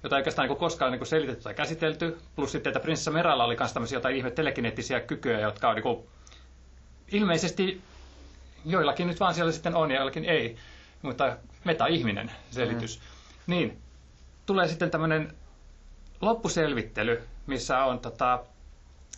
jota 0.03 0.17
ei 0.17 0.21
oikeastaan 0.21 0.49
niin 0.49 0.59
koskaan 0.59 0.93
niin 0.93 1.07
selitetty 1.07 1.45
tai 1.45 1.55
käsitelty, 1.55 2.19
plus 2.37 2.53
sitten, 2.53 2.71
että 2.71 2.81
prinsessa 2.81 3.11
Meralla 3.11 3.45
oli 3.45 3.57
myös 3.59 3.73
tämmöisiä 3.73 3.97
jotain 3.97 4.17
ihme 4.17 4.31
telekineettisiä 4.31 5.01
kykyjä, 5.01 5.41
jotka 5.41 5.69
on 5.69 5.75
niin 5.75 5.83
kuin, 5.83 5.99
ilmeisesti 7.13 7.81
joillakin 8.65 9.07
nyt 9.07 9.21
vaan 9.21 9.35
siellä 9.35 9.53
sitten 9.53 9.75
on 9.77 9.91
ja 9.91 9.97
joillakin 9.97 10.25
ei, 10.25 10.57
mutta 11.03 11.37
meta-ihminen 11.65 12.31
selitys. 12.51 12.99
Mm. 12.99 13.05
Niin, 13.47 13.79
tulee 14.47 14.69
sitten 14.69 14.91
tämmöinen 14.91 15.35
loppuselvittely, 16.21 17.23
missä 17.47 17.85
on 17.85 17.99
tota, 18.01 18.41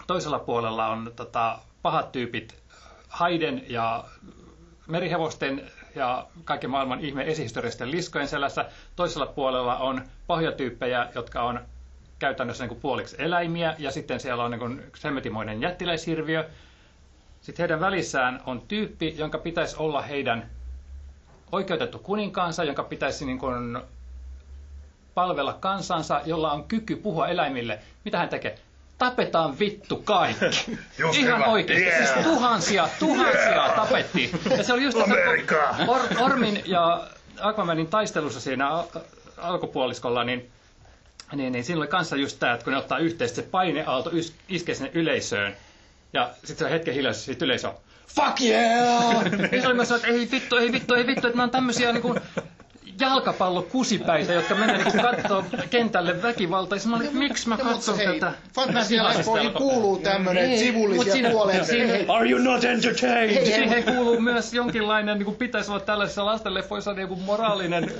toisella 0.07 0.38
puolella 0.38 0.87
on 0.87 1.12
tota, 1.17 1.59
pahat 1.83 2.12
tyypit 2.12 2.62
haiden 3.09 3.62
ja 3.69 4.05
merihevosten 4.87 5.71
ja 5.95 6.27
kaiken 6.45 6.71
maailman 6.71 7.01
ihme 7.01 7.25
esihistoriallisten 7.31 7.91
liskojen 7.91 8.29
selässä. 8.29 8.65
Toisella 8.97 9.27
puolella 9.27 9.77
on 9.77 10.03
pahoja 10.27 10.53
tyyppejä, 10.53 11.09
jotka 11.15 11.43
on 11.43 11.61
käytännössä 12.19 12.65
niin 12.65 12.69
kuin 12.69 12.81
puoliksi 12.81 13.17
eläimiä, 13.19 13.75
ja 13.79 13.91
sitten 13.91 14.21
siellä 14.21 14.45
on 14.45 14.51
niin 14.51 14.59
kuin 14.59 14.83
semmetimoinen 14.97 15.61
jättiläishirviö. 15.61 16.49
Sitten 17.41 17.62
heidän 17.62 17.81
välissään 17.81 18.41
on 18.47 18.61
tyyppi, 18.61 19.15
jonka 19.19 19.38
pitäisi 19.38 19.77
olla 19.79 20.03
heidän 20.03 20.51
oikeutettu 21.53 21.99
kuninkaansa, 21.99 22.65
jonka 22.65 22.83
pitäisi 22.83 23.25
niin 23.27 23.38
kuin 23.38 23.79
palvella 25.14 25.53
kansansa, 25.61 26.20
jolla 26.27 26.53
on 26.53 26.64
kyky 26.64 26.96
puhua 26.96 27.29
eläimille. 27.29 27.79
Mitä 28.05 28.18
hän 28.18 28.29
tekee? 28.29 28.59
Tapetaan 28.98 29.59
vittu 29.59 29.96
kaikki. 29.96 30.79
Just 30.98 31.18
Ihan 31.18 31.38
hyvä. 31.40 31.46
oikeasti. 31.51 31.85
Yeah. 31.87 31.98
Siis 32.12 32.27
tuhansia, 32.27 32.88
tuhansia 32.98 33.72
tapettiin. 33.77 34.31
Ja 34.57 34.64
se 34.64 34.72
oli 34.72 34.83
just 34.83 34.98
tässä. 34.98 35.85
Or, 35.88 36.01
Ormin 36.20 36.62
ja 36.64 37.07
Aquamanin 37.40 37.87
taistelussa 37.87 38.40
siinä 38.40 38.68
al- 38.68 38.87
alkupuoliskolla, 39.38 40.25
niin 40.25 40.51
niin, 41.33 41.53
niin 41.53 41.64
siinä 41.64 41.79
oli 41.81 41.87
kanssa 41.88 42.16
just 42.16 42.38
tämä, 42.38 42.53
että 42.53 42.64
kun 42.64 42.72
ne 42.72 42.79
ottaa 42.79 42.98
yhteistä, 42.98 43.37
se 43.37 43.42
paineaalto 43.42 44.11
ys- 44.11 44.33
iskee 44.48 44.75
sinne 44.75 44.90
yleisöön. 44.94 45.57
Ja 46.12 46.31
sitten 46.35 46.57
se 46.57 46.64
on 46.64 46.70
hetken 46.70 46.94
hiljaisuus, 46.94 47.25
sitten 47.25 47.46
yleisö 47.46 47.68
on, 47.68 47.75
fuck 48.09 48.40
yeah! 48.40 49.25
ja 49.53 49.61
se 49.62 49.66
oli 49.66 49.75
myös 49.75 49.90
että 49.92 50.07
ei 50.09 50.29
vittu, 50.31 50.57
ei 50.57 50.72
vittu, 50.72 50.94
ei 50.94 51.07
vittu, 51.07 51.27
että 51.27 51.37
nämä 51.37 51.44
on 51.44 51.51
tämmöisiä 51.51 51.92
niin 51.92 52.03
kuin, 52.03 52.20
jalkapallokusipäitä, 53.01 54.33
jotka 54.33 54.55
menee 54.55 54.77
niinku 54.79 54.99
kattoo 55.03 55.45
kentälle. 55.71 56.15
Mä 56.87 56.97
olin, 56.97 57.07
että 57.07 57.19
miksi 57.19 57.49
mä 57.49 57.57
No, 57.57 57.65
katson 57.65 57.97
hei, 57.97 58.07
tätä? 58.07 58.33
fantasialeffoihin 58.55 59.53
kuuluu 59.53 59.99
tämmönen 59.99 60.45
Ei, 60.45 60.51
mut 60.51 60.59
sivullisia 60.59 61.13
siinä- 61.65 61.93
Hei, 61.93 62.05
Are 62.09 62.31
you 62.31 62.41
not 62.43 62.65
entertained? 62.65 63.45
Siihen 63.47 63.85
kuuluu 63.85 64.21
myös 64.21 64.55
jonkinlainen, 64.55 65.19
niin 65.19 65.25
kuin 65.25 65.37
pitäisi 65.37 65.71
olla 65.71 65.81
tällaisissa 65.81 66.25
lastenleffoissa 66.25 66.93
niin 66.93 67.09
kuin 67.09 67.21
moraalinen 67.21 67.91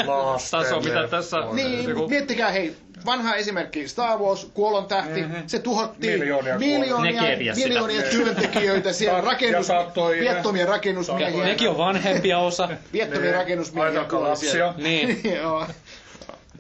taso, 0.51 0.81
mitä 0.81 1.09
tässä... 1.09 1.37
Niin, 1.53 1.91
miettikää 2.09 2.51
hei, 2.51 2.77
vanha 3.05 3.35
esimerkki, 3.35 3.89
Star 3.89 4.19
Wars, 4.19 4.51
Kuolon 4.55 4.87
tähti, 4.87 5.23
Mhm. 5.23 5.37
se 5.47 5.59
tuhottiin 5.59 6.19
Miljoonia 6.19 6.59
miljoonia, 6.59 7.23
miljoonia 7.55 8.03
työntekijöitä 8.03 8.93
siellä, 8.93 9.21
rakennus, 9.21 9.67
saattoi- 9.69 10.21
viettomia 10.21 10.67
rakennusmiehiä, 10.67 11.45
Nekin 11.45 11.69
on 11.71 11.79
vanhempia 11.79 12.39
osa. 12.39 12.69
viettomia 12.93 13.23
Niin, 13.31 13.35
rakennusmiehiä 13.35 14.03
lapsia. 14.11 14.75
Niin. 14.83 15.21
Joo. 15.35 15.67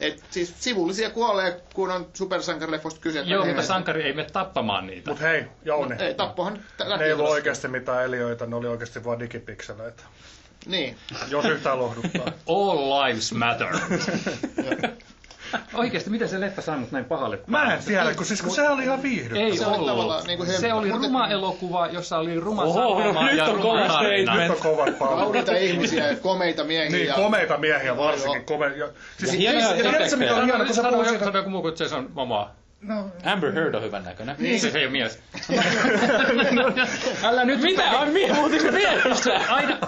Et 0.00 0.22
siis 0.30 0.54
sivullisia 0.60 1.10
kuolee, 1.10 1.60
kun 1.74 1.90
on 1.90 2.06
supersankarileffoista 2.14 3.00
kyse. 3.00 3.20
Joo, 3.20 3.44
mutta 3.46 3.62
sankari 3.62 4.02
ei 4.02 4.12
mene 4.12 4.28
tappamaan 4.32 4.86
niitä. 4.86 5.10
Mut 5.10 5.20
hei, 5.20 5.44
Jouni, 5.64 5.94
Ei, 5.98 6.14
tappohan 6.14 6.58
ne 6.98 7.04
ei 7.04 7.12
ollut 7.12 7.28
oikeasti 7.28 7.68
mitään 7.68 8.04
eliöitä, 8.04 8.46
ne 8.46 8.56
oli 8.56 8.66
oikeasti 8.68 9.04
vain 9.04 9.20
digipikseleitä. 9.20 10.02
Niin. 10.66 10.96
Jos 11.28 11.44
yhtään 11.44 11.78
lohduttaa. 11.78 12.26
All 12.48 12.90
lives 12.90 13.32
matter. 13.32 13.68
Oikeasti, 15.74 16.10
miten 16.10 16.28
se 16.28 16.40
leffa 16.40 16.62
saanut 16.62 16.92
näin 16.92 17.04
pahalle? 17.04 17.38
Mä 17.46 17.74
en 17.74 17.84
tiedä, 17.84 18.14
kun, 18.14 18.26
siis, 18.26 18.42
kun 18.42 18.50
se 18.50 18.68
oli 18.68 18.82
ihan 18.82 19.02
viihdyttävä. 19.02 19.40
Ei 19.44 19.56
Se 19.56 19.66
oli 19.66 19.74
ollut. 19.74 19.88
tavallaan 19.88 20.24
niinku 20.26 20.44
se 20.44 20.72
oli 20.72 20.88
Mutta- 20.90 21.06
ruma 21.06 21.28
elokuva, 21.28 21.86
jossa 21.86 22.18
oli 22.18 22.40
ruma 22.40 22.62
Oho, 22.62 23.00
sanoma 23.00 23.26
nyt 23.26 23.36
ja 23.38 23.44
on 23.44 23.60
kova 23.60 23.88
statement. 23.88 24.38
Nyt 24.38 24.50
on 24.50 24.56
kovat. 24.76 24.98
Kauniita 24.98 25.52
ihmisiä, 25.56 26.14
komeita 26.22 26.64
miehiä. 26.64 26.90
Niin, 26.90 27.06
ja... 27.06 27.14
komeita 27.14 27.58
miehiä 27.58 27.96
varsinkin. 27.96 28.44
Kome... 28.44 28.66
Ja, 28.76 28.88
siis, 29.18 29.32
Ja 29.32 29.38
hienoja 29.38 29.66
ja 29.66 29.72
tiedätkö, 29.74 29.96
efektejä. 30.04 30.18
mikä 30.30 30.34
on 30.40 30.44
hieno, 30.44 30.64
kun 30.64 30.74
sä 30.74 30.82
Sano 30.82 30.88
puhut 30.90 31.06
joku, 31.06 31.08
siitä... 31.10 31.24
sano 31.24 31.38
joku 31.38 31.50
muu 31.50 31.62
kuin 31.62 31.74
Jason 31.80 32.10
Momoa. 32.14 32.50
No, 32.82 33.10
Amber 33.24 33.52
Heard 33.52 33.74
on 33.74 33.82
hyvän 33.82 34.04
näköinen. 34.04 34.36
Niin. 34.38 34.60
Se 34.60 34.68
ei 34.78 34.84
ole 34.84 34.92
mies. 34.92 35.18
Älä 37.24 37.44
nyt 37.44 37.60
Mitä? 37.60 37.90
Ai 37.90 38.10
mie, 38.10 38.32
muuten 38.32 38.74
miehestä? 38.74 39.40
Aina, 39.48 39.78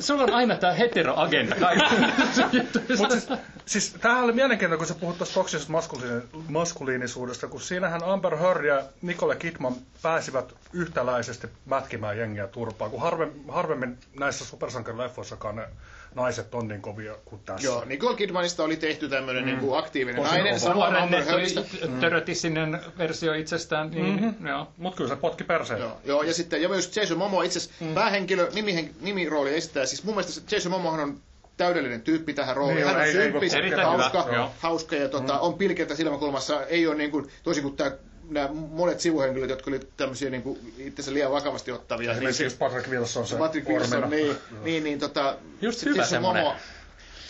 sulla 0.00 0.22
on 0.22 0.32
aina 0.34 0.56
tää 0.56 0.72
heteroagenda 0.72 1.56
kaikissa 1.56 2.42
Mut 2.98 3.10
siis, 3.10 3.28
siis 3.66 3.96
tämähän 4.00 4.24
oli 4.24 4.32
mielenkiintoista, 4.32 4.78
kun 4.78 4.86
sä 4.94 5.00
puhut 5.00 5.18
tuosta 5.18 5.34
toksisesta 5.34 5.72
maskuliini- 5.72 6.40
maskuliinisuudesta, 6.48 7.48
kun 7.48 7.60
siinähän 7.60 8.04
Amber 8.04 8.36
Heard 8.36 8.64
ja 8.64 8.82
Nicole 9.02 9.36
Kidman 9.36 9.74
pääsivät 10.02 10.52
yhtäläisesti 10.72 11.46
mätkimään 11.66 12.18
jengiä 12.18 12.46
turpaan, 12.46 12.90
kun 12.90 13.00
harve, 13.00 13.28
harvemmin 13.48 13.98
näissä 14.18 14.44
supersankarileffoissakaan 14.44 15.56
ne 15.56 15.68
naiset 16.16 16.54
on 16.54 16.68
niin 16.68 16.82
kovia 16.82 17.14
kuin 17.24 17.42
tässä. 17.44 17.66
Joo, 17.68 17.84
Nicole 17.84 18.16
Kidmanista 18.16 18.64
oli 18.64 18.76
tehty 18.76 19.08
tämmöinen 19.08 19.44
mm. 19.44 19.46
niin 19.46 19.78
aktiivinen 19.78 20.22
Tosi 20.22 20.34
nainen, 20.34 20.60
sama 20.60 20.86
Amber 20.86 21.24
Heardista. 21.24 21.62
törötissinen 22.00 22.80
versio 22.98 23.34
itsestään. 23.34 23.90
Niin, 23.90 24.20
mm-hmm. 24.20 24.46
joo. 24.46 24.68
Mut 24.76 24.94
kyllä 24.94 25.08
se 25.08 25.16
potki 25.16 25.44
perseen. 25.44 25.80
Joo, 25.80 26.00
joo, 26.04 26.22
ja 26.22 26.34
sitten 26.34 26.62
ja 26.62 26.68
myös 26.68 26.96
Jason 26.96 27.18
Momoa 27.18 27.42
itse 27.42 27.58
asiassa 27.58 27.84
mm. 27.84 27.94
päähenkilö, 27.94 28.50
nimihen, 28.54 28.90
nimirooli 29.00 29.54
esittää. 29.54 29.86
Siis 29.86 30.04
mun 30.04 30.14
mielestä 30.14 30.54
Jason 30.56 30.72
Momohan 30.72 31.00
on 31.00 31.20
täydellinen 31.56 32.02
tyyppi 32.02 32.34
tähän 32.34 32.56
rooliin. 32.56 32.76
Niin 32.76 32.86
Hän 32.86 32.96
on, 32.96 33.36
on 33.36 33.58
Erittäin 33.58 33.88
hauska, 33.88 34.22
hyvä, 34.22 34.36
joo. 34.36 34.50
hauska 34.60 34.96
ja 34.96 35.08
tota, 35.08 35.38
on 35.38 35.54
pilkeltä 35.54 35.94
silmäkulmassa. 35.94 36.66
Ei 36.66 36.86
ole 36.86 36.96
niin 36.96 37.10
kuin, 37.10 37.30
toisin 37.42 37.62
kuin 37.62 37.76
tämä 37.76 37.90
nämä 38.30 38.48
monet 38.52 39.00
sivuhenkilöt, 39.00 39.50
jotka 39.50 39.70
oli 39.70 39.80
tämmöisiä 39.96 40.30
niin 40.30 40.42
kuin 40.42 40.74
itsensä 40.78 41.14
liian 41.14 41.32
vakavasti 41.32 41.72
ottavia. 41.72 42.12
Esimerkiksi 42.12 42.42
niin 42.46 42.58
Patrick 42.58 42.88
Wilson 42.88 43.26
se 43.26 43.36
Patrick 43.36 43.68
Wilson, 43.68 44.04
ormena. 44.04 44.16
niin, 44.16 44.36
niin, 44.62 44.84
niin 44.84 44.98
tota, 44.98 45.36
Just 45.62 45.78
se 45.78 45.86
hyvä 45.90 45.96
Jason 46.02 46.10
semmonen. 46.10 46.42
Momoa, 46.42 46.58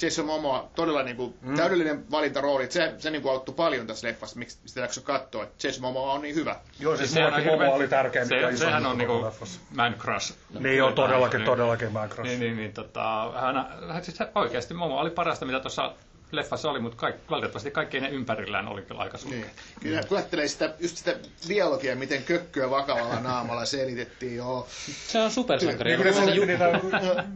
Jason 0.03 0.25
Momoa 0.27 0.71
todella 0.75 1.03
niin 1.03 1.17
kuin, 1.17 1.35
mm. 1.43 1.57
täydellinen 1.57 2.11
valintarooli. 2.11 2.71
Se, 2.71 2.95
se 2.99 3.11
niin 3.11 3.23
kuin 3.23 3.33
auttoi 3.33 3.55
paljon 3.55 3.87
tässä 3.87 4.07
leffassa, 4.09 4.39
miksi 4.39 4.59
sitä 4.67 4.81
jakso 4.81 5.01
katsoa. 5.01 5.43
että 5.43 5.67
Jason 5.69 5.83
Momoa 5.83 6.13
on 6.13 6.23
niin 6.23 6.35
hyvä. 6.35 6.57
Joo, 6.81 6.97
siis 6.97 7.13
sehän 7.13 7.27
on 7.27 7.33
Marky 7.33 7.47
Momo 7.47 7.59
hirveän- 7.59 7.75
oli 7.77 7.89
tärkeä, 7.89 8.25
mikä 8.25 8.41
se, 8.49 8.55
iso 8.55 8.65
sehän 8.65 8.87
on 8.87 8.99
niinku 8.99 9.23
leffassa. 9.25 9.61
man 9.75 9.95
crush. 9.99 10.35
Niin 10.59 10.83
on 10.83 10.93
todellakin, 10.95 11.39
Niin. 11.39 11.47
todellakin 11.47 11.93
Man 11.93 12.09
Crush. 12.09 12.29
Niin, 12.29 12.41
niin, 12.41 12.57
niin 12.57 12.73
tota, 12.73 13.33
hän, 13.41 13.67
hän 13.93 14.05
siis 14.05 14.19
oikeasti 14.35 14.75
Momo 14.75 14.99
oli 15.01 15.11
parasta, 15.11 15.45
mitä 15.47 15.61
tuossa 15.61 15.93
leffassa 16.33 16.71
oli, 16.71 16.81
mutta 16.81 16.97
kaik, 16.99 17.17
valitettavasti 17.31 17.71
kaikki 17.71 18.01
ne 18.01 18.09
ympärillään 18.09 18.69
oli 18.69 18.83
kyllä 18.83 19.01
aika 19.01 19.19
Niin. 19.25 19.31
niin. 19.41 19.47
Kyllä 19.81 20.03
kun 20.03 20.17
ajattelee 20.17 20.49
sitä, 20.49 20.75
just 20.81 20.97
sitä 20.97 21.17
dialogia, 21.49 21.97
miten 21.97 22.23
kökköä 22.25 22.71
vakavalla 22.71 23.21
naamalla 23.21 23.65
selitettiin, 23.65 24.37
joo. 24.37 24.67
Se 25.09 25.19
on 25.19 25.31
supersankari. 25.31 25.97
Niin 25.97 26.15
Se 26.15 26.21
selitti 26.21 26.37
ju- 26.41 26.45
niitä, 26.45 26.81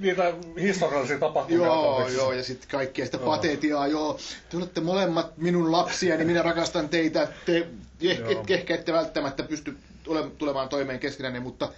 niitä 0.01 0.33
historiallisia 0.61 1.19
tapahtumia. 1.19 1.67
Joo, 1.67 2.09
joo, 2.09 2.33
ja 2.33 2.43
sitten 2.43 2.69
kaikkea 2.71 3.05
sitä 3.05 3.19
patetiaa, 3.19 3.87
joo, 3.87 4.19
te 4.51 4.57
olette 4.57 4.81
molemmat 4.81 5.37
minun 5.39 5.73
lapsia, 5.73 6.17
niin 6.17 6.27
minä 6.27 6.43
rakastan 6.43 6.89
teitä, 6.89 7.29
te 7.47 7.67
ehkä, 8.01 8.25
ehkä 8.49 8.75
ette 8.75 8.93
välttämättä 8.93 9.43
pysty 9.43 9.77
tule- 10.03 10.31
tulemaan 10.39 10.69
toimeen 10.69 10.99
keskenään, 11.01 11.43
mutta 11.43 11.69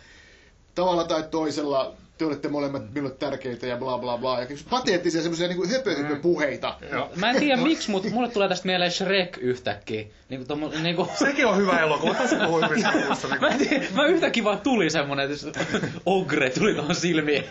tavalla 0.74 1.04
tai 1.04 1.22
toisella 1.30 1.94
te 2.18 2.24
olette 2.24 2.48
molemmat 2.48 2.94
minulle 2.94 3.14
tärkeitä 3.14 3.66
ja 3.66 3.76
bla 3.76 3.98
bla 3.98 4.18
bla. 4.18 4.40
Ja 4.40 4.46
pateettisia 4.70 5.22
semmoisia 5.22 5.48
niin 5.48 5.68
höpö, 5.70 5.96
höpö 5.96 6.16
puheita. 6.16 6.76
Joo. 6.92 7.10
Mä 7.16 7.30
en 7.30 7.36
tiedä 7.40 7.62
miksi, 7.62 7.90
mutta 7.90 8.08
mulle 8.10 8.28
tulee 8.30 8.48
tästä 8.48 8.66
mieleen 8.66 8.90
Shrek 8.90 9.38
yhtäkkiä. 9.38 10.04
Niinku 10.28 10.46
tommo, 10.46 10.72
niinku... 10.82 11.08
Sekin 11.18 11.46
on 11.46 11.56
hyvä 11.56 11.80
elokuva. 11.80 12.14
Tässä 12.14 12.36
puhuu 12.36 12.60
hyvin. 12.70 12.82
Mä, 13.40 13.48
en 13.48 13.58
tiedä, 13.58 13.84
mä 13.94 14.06
yhtäkkiä 14.06 14.44
vaan 14.44 14.60
tuli 14.60 14.90
semmonen, 14.90 15.30
että 15.32 15.60
ogre 16.06 16.50
tuli 16.50 16.74
tuohon 16.74 16.94
silmiin. 16.94 17.44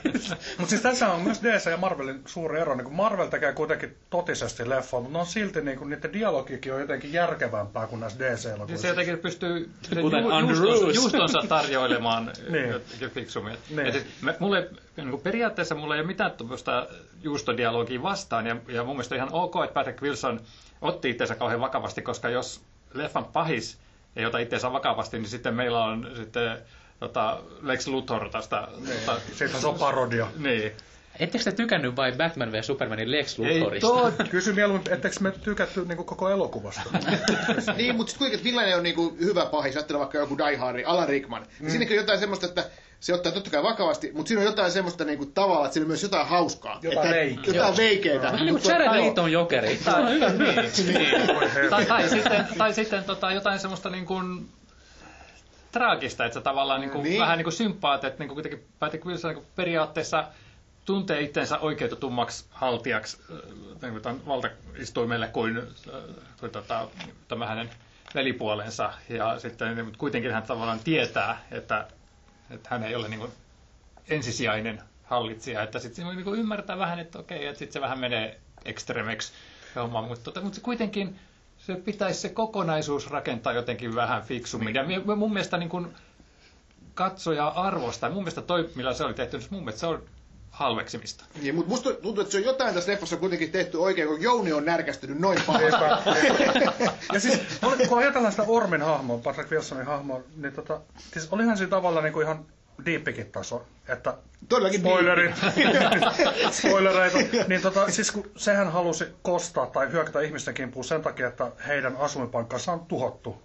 Mutta 0.57 0.69
siis 0.69 0.81
tässä 0.81 1.11
on 1.11 1.21
myös 1.21 1.41
DC 1.43 1.65
ja 1.69 1.77
Marvelin 1.77 2.21
suuri 2.25 2.59
ero. 2.59 2.75
Niin 2.75 2.93
Marvel 2.93 3.27
tekee 3.27 3.53
kuitenkin 3.53 3.95
totisesti 4.09 4.69
leffoa, 4.69 4.99
mutta 4.99 5.13
ne 5.17 5.19
on 5.21 5.25
silti 5.25 5.61
niin 5.61 5.77
kuin, 5.77 5.89
niiden 5.89 6.13
dialogiikin 6.13 6.73
on 6.73 6.81
jotenkin 6.81 7.13
järkevämpää 7.13 7.87
kuin 7.87 7.99
näissä 7.99 8.19
Siis 8.19 8.41
se 8.41 8.49
DC-elokuvissa. 8.49 8.87
jotenkin 8.87 9.17
pystyy 9.17 9.69
Kuten 10.01 10.23
ju- 10.23 10.39
juustonsa, 10.39 10.91
juustonsa 10.95 11.43
tarjoilemaan 11.49 12.31
Niin. 12.49 12.69
jotenkin 12.69 13.09
fiksummin. 13.09 13.57
Niin. 13.69 13.85
Ja 13.87 13.93
sit 13.93 14.05
me, 14.21 14.35
mulle, 14.69 15.11
niin 15.11 15.21
periaatteessa 15.21 15.75
mulla 15.75 15.95
ei 15.95 16.01
ole 16.01 16.07
mitään 16.07 16.31
tuommoista 16.31 16.87
juustodialogia 17.23 18.01
vastaan, 18.01 18.47
ja, 18.47 18.55
ja 18.67 18.83
mun 18.83 18.95
mielestä 18.95 19.15
ihan 19.15 19.29
ok, 19.31 19.55
että 19.63 19.73
Patrick 19.73 20.01
Wilson 20.01 20.41
otti 20.81 21.09
itseensä 21.09 21.35
kauhean 21.35 21.61
vakavasti, 21.61 22.01
koska 22.01 22.29
jos 22.29 22.61
leffan 22.93 23.25
pahis 23.25 23.77
ei 24.15 24.25
ota 24.25 24.37
itseensä 24.39 24.71
vakavasti, 24.71 25.17
niin 25.17 25.29
sitten 25.29 25.53
meillä 25.55 25.83
on 25.85 26.11
sitten 26.15 26.57
tota, 26.99 27.39
Lex 27.61 27.87
Luthor 27.87 28.29
tästä. 28.29 28.67
Tota, 29.05 29.19
Siitä 29.33 29.57
se 29.57 29.67
on 29.67 29.79
parodia. 29.79 30.27
niin. 30.37 30.71
Ettekö 31.19 31.43
te 31.43 31.51
tykännyt 31.51 31.95
vain 31.95 32.17
Batman 32.17 32.51
v 32.51 32.61
Supermanin 32.61 33.11
Lex 33.11 33.39
Ei 33.39 33.59
Luthorista? 33.59 33.87
totta. 33.87 34.23
Kysy 34.23 34.53
mieluummin, 34.53 34.93
etteikö 34.93 35.17
me 35.19 35.31
tykätty 35.31 35.85
niin 35.85 35.97
koko 35.97 36.29
elokuvasta? 36.29 36.81
Niin, 37.77 37.95
mutta 37.95 38.11
sitten 38.11 38.17
kuinka, 38.17 38.35
että 38.35 38.43
millainen 38.43 38.77
on 38.77 38.83
niinku 38.83 39.17
hyvä 39.19 39.45
pahis, 39.45 39.75
ajattelen 39.75 39.99
vaikka 39.99 40.17
joku 40.17 40.37
Die 40.37 40.57
Hard, 40.57 40.83
Alan 40.85 41.09
Rickman. 41.09 41.45
Mm. 41.59 41.69
Siinäkin 41.69 41.93
on 41.97 42.03
jotain 42.03 42.19
semmoista, 42.19 42.45
että 42.45 42.65
se 43.01 43.13
ottaa 43.13 43.31
totta 43.31 43.49
kai 43.49 43.63
vakavasti, 43.63 44.11
mutta 44.13 44.27
siinä 44.27 44.41
on 44.41 44.47
jotain 44.47 44.71
semmoista 44.71 45.03
niinku 45.03 45.25
tavalla, 45.25 45.65
että 45.65 45.73
siinä 45.73 45.83
on 45.83 45.87
myös 45.87 46.03
jotain 46.03 46.27
hauskaa. 46.27 46.79
Jotain 46.81 47.07
että, 47.07 47.17
leikkiä. 47.17 47.53
Jotain 47.53 47.77
veikeitä. 47.77 48.25
Vähän 48.25 48.45
niin 48.45 48.59
kuin 48.59 48.71
Jared 48.71 49.05
Leton 49.07 49.31
jokeri. 49.31 49.79
On 49.97 50.09
hyvä 50.09 50.29
niin, 50.29 50.93
niin. 50.93 51.69
Tai, 51.69 51.85
tai 51.85 52.09
sitten, 52.09 52.47
tai 52.57 52.73
sitten 52.73 53.03
tota, 53.03 53.31
jotain 53.31 53.59
semmoista 53.59 53.89
niin 53.89 54.05
kuin, 54.05 54.49
traagista, 55.71 56.25
että 56.25 56.33
sä 56.33 56.41
tavallaan 56.41 56.81
niin 56.81 56.91
kuin, 56.91 57.03
Niin. 57.03 57.21
vähän 57.21 57.37
niin 57.37 57.43
kuin 57.43 57.53
sympaat, 57.53 58.03
että 58.03 58.19
niin 58.19 58.27
kuin 58.27 58.35
kuitenkin 58.35 58.67
Patrick 58.79 59.05
Wilson 59.05 59.35
niin 59.35 59.45
periaatteessa 59.55 60.27
tuntee 60.85 61.21
itsensä 61.21 61.59
oikeutetummaksi 61.59 62.45
haltijaksi 62.49 63.17
äh, 63.31 63.37
niin 63.81 63.91
kuin 63.91 64.01
tämän 64.01 64.25
valtaistuimelle 64.27 65.27
kuin, 65.27 65.57
äh, 65.57 65.63
kuin 66.39 66.51
tota, 66.51 66.87
tämä 67.27 67.47
hänen 67.47 67.69
velipuolensa. 68.15 68.93
Ja 69.09 69.39
sitten 69.39 69.75
niin, 69.75 69.85
mutta 69.85 69.99
kuitenkin 69.99 70.31
hän 70.31 70.43
tavallaan 70.43 70.79
tietää, 70.79 71.45
että, 71.51 71.87
että 72.53 72.69
hän 72.71 72.83
ei 72.83 72.95
ole 72.95 73.07
niin 73.07 73.19
kuin 73.19 73.31
ensisijainen 74.09 74.81
hallitsija. 75.03 75.63
Että 75.63 75.79
sitten 75.79 76.07
niin 76.07 76.23
kuin 76.23 76.39
ymmärtää 76.39 76.77
vähän, 76.77 76.99
että 76.99 77.19
okei, 77.19 77.45
että 77.47 77.59
sitten 77.59 77.73
se 77.73 77.81
vähän 77.81 77.99
menee 77.99 78.39
ekstremeksi 78.65 79.33
se 79.73 79.79
homma, 79.79 80.01
mutta, 80.01 80.23
tota, 80.23 80.41
mutta 80.41 80.55
se 80.55 80.61
kuitenkin 80.61 81.19
se 81.57 81.75
pitäisi 81.75 82.19
se 82.19 82.29
kokonaisuus 82.29 83.09
rakentaa 83.09 83.53
jotenkin 83.53 83.95
vähän 83.95 84.23
fiksummin. 84.23 84.75
Ja 84.75 84.83
mun 85.15 85.33
mielestä 85.33 85.57
niin 85.57 85.69
kuin 85.69 85.87
katsoja 86.93 87.47
arvostaa. 87.47 88.09
Mun 88.09 88.23
mielestä 88.23 88.41
toi, 88.41 88.69
millä 88.75 88.93
se 88.93 89.03
oli 89.03 89.13
tehty, 89.13 89.37
niin 89.37 89.47
mun 89.49 89.59
mielestä 89.63 89.79
se 89.79 89.85
on 89.85 90.03
halveksimista. 90.51 91.25
Niin, 91.41 91.55
mutta 91.55 91.69
musta 91.69 91.93
tuntuu, 91.93 92.21
että 92.21 92.31
se 92.31 92.37
on 92.37 92.43
jotain 92.43 92.73
tässä 92.73 92.91
leffassa 92.91 93.17
kuitenkin 93.17 93.51
tehty 93.51 93.77
oikein, 93.77 94.07
kun 94.07 94.21
Jouni 94.21 94.53
on 94.53 94.65
närkästynyt 94.65 95.19
noin 95.19 95.39
pahasti. 95.47 96.09
ja 97.13 97.19
siis, 97.19 97.39
kun 97.89 97.97
ajatellaan 97.97 98.33
sitä 98.33 98.43
Ormin 98.47 98.81
hahmoa, 98.81 99.17
Patrick 99.17 99.51
Wilsonin 99.51 99.85
hahmoa, 99.85 100.21
niin 100.35 100.53
tota, 100.53 100.81
siis 101.13 101.27
olihan 101.31 101.57
siinä 101.57 101.69
tavalla 101.69 102.01
niin 102.01 102.13
kuin 102.13 102.25
ihan 102.25 102.45
diippikin 102.85 103.31
taso, 103.31 103.65
että 103.87 104.17
Todellakin 104.49 104.79
spoilerit, 104.79 105.35
spoilereita, 106.61 107.17
niin 107.47 107.61
tota, 107.61 107.91
siis 107.91 108.11
kun 108.11 108.31
sehän 108.37 108.71
halusi 108.71 109.05
kostaa 109.21 109.67
tai 109.67 109.91
hyökätä 109.91 110.21
ihmisten 110.21 110.53
kimppuun 110.53 110.85
sen 110.85 111.01
takia, 111.01 111.27
että 111.27 111.51
heidän 111.67 111.97
asuinpaikkansa 111.97 112.71
on 112.71 112.85
tuhottu 112.85 113.41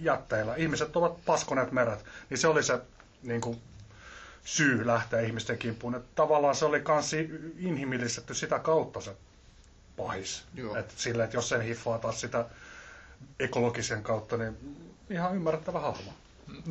jätteillä. 0.00 0.54
Ihmiset 0.54 0.96
ovat 0.96 1.24
paskoneet 1.26 1.72
meret, 1.72 2.04
niin 2.30 2.38
se 2.38 2.48
oli 2.48 2.62
se 2.62 2.80
niin 3.22 3.40
kuin, 3.40 3.60
syy 4.44 4.86
lähteä 4.86 5.20
ihmisten 5.20 5.58
kimppuun. 5.58 5.94
Että 5.94 6.08
tavallaan 6.14 6.54
se 6.54 6.64
oli 6.64 6.80
kans 6.80 7.12
inhimillistetty 7.58 8.34
sitä 8.34 8.58
kautta 8.58 9.00
se 9.00 9.16
pahis. 9.96 10.44
Joo. 10.54 10.76
Et 10.76 10.90
sille, 10.96 11.24
että 11.24 11.36
jos 11.36 11.48
sen 11.48 11.60
hiffaa 11.60 11.98
taas 11.98 12.20
sitä 12.20 12.44
ekologisen 13.40 14.02
kautta, 14.02 14.36
niin 14.36 14.56
ihan 15.10 15.34
ymmärrettävä 15.36 15.80
hahmo. 15.80 16.12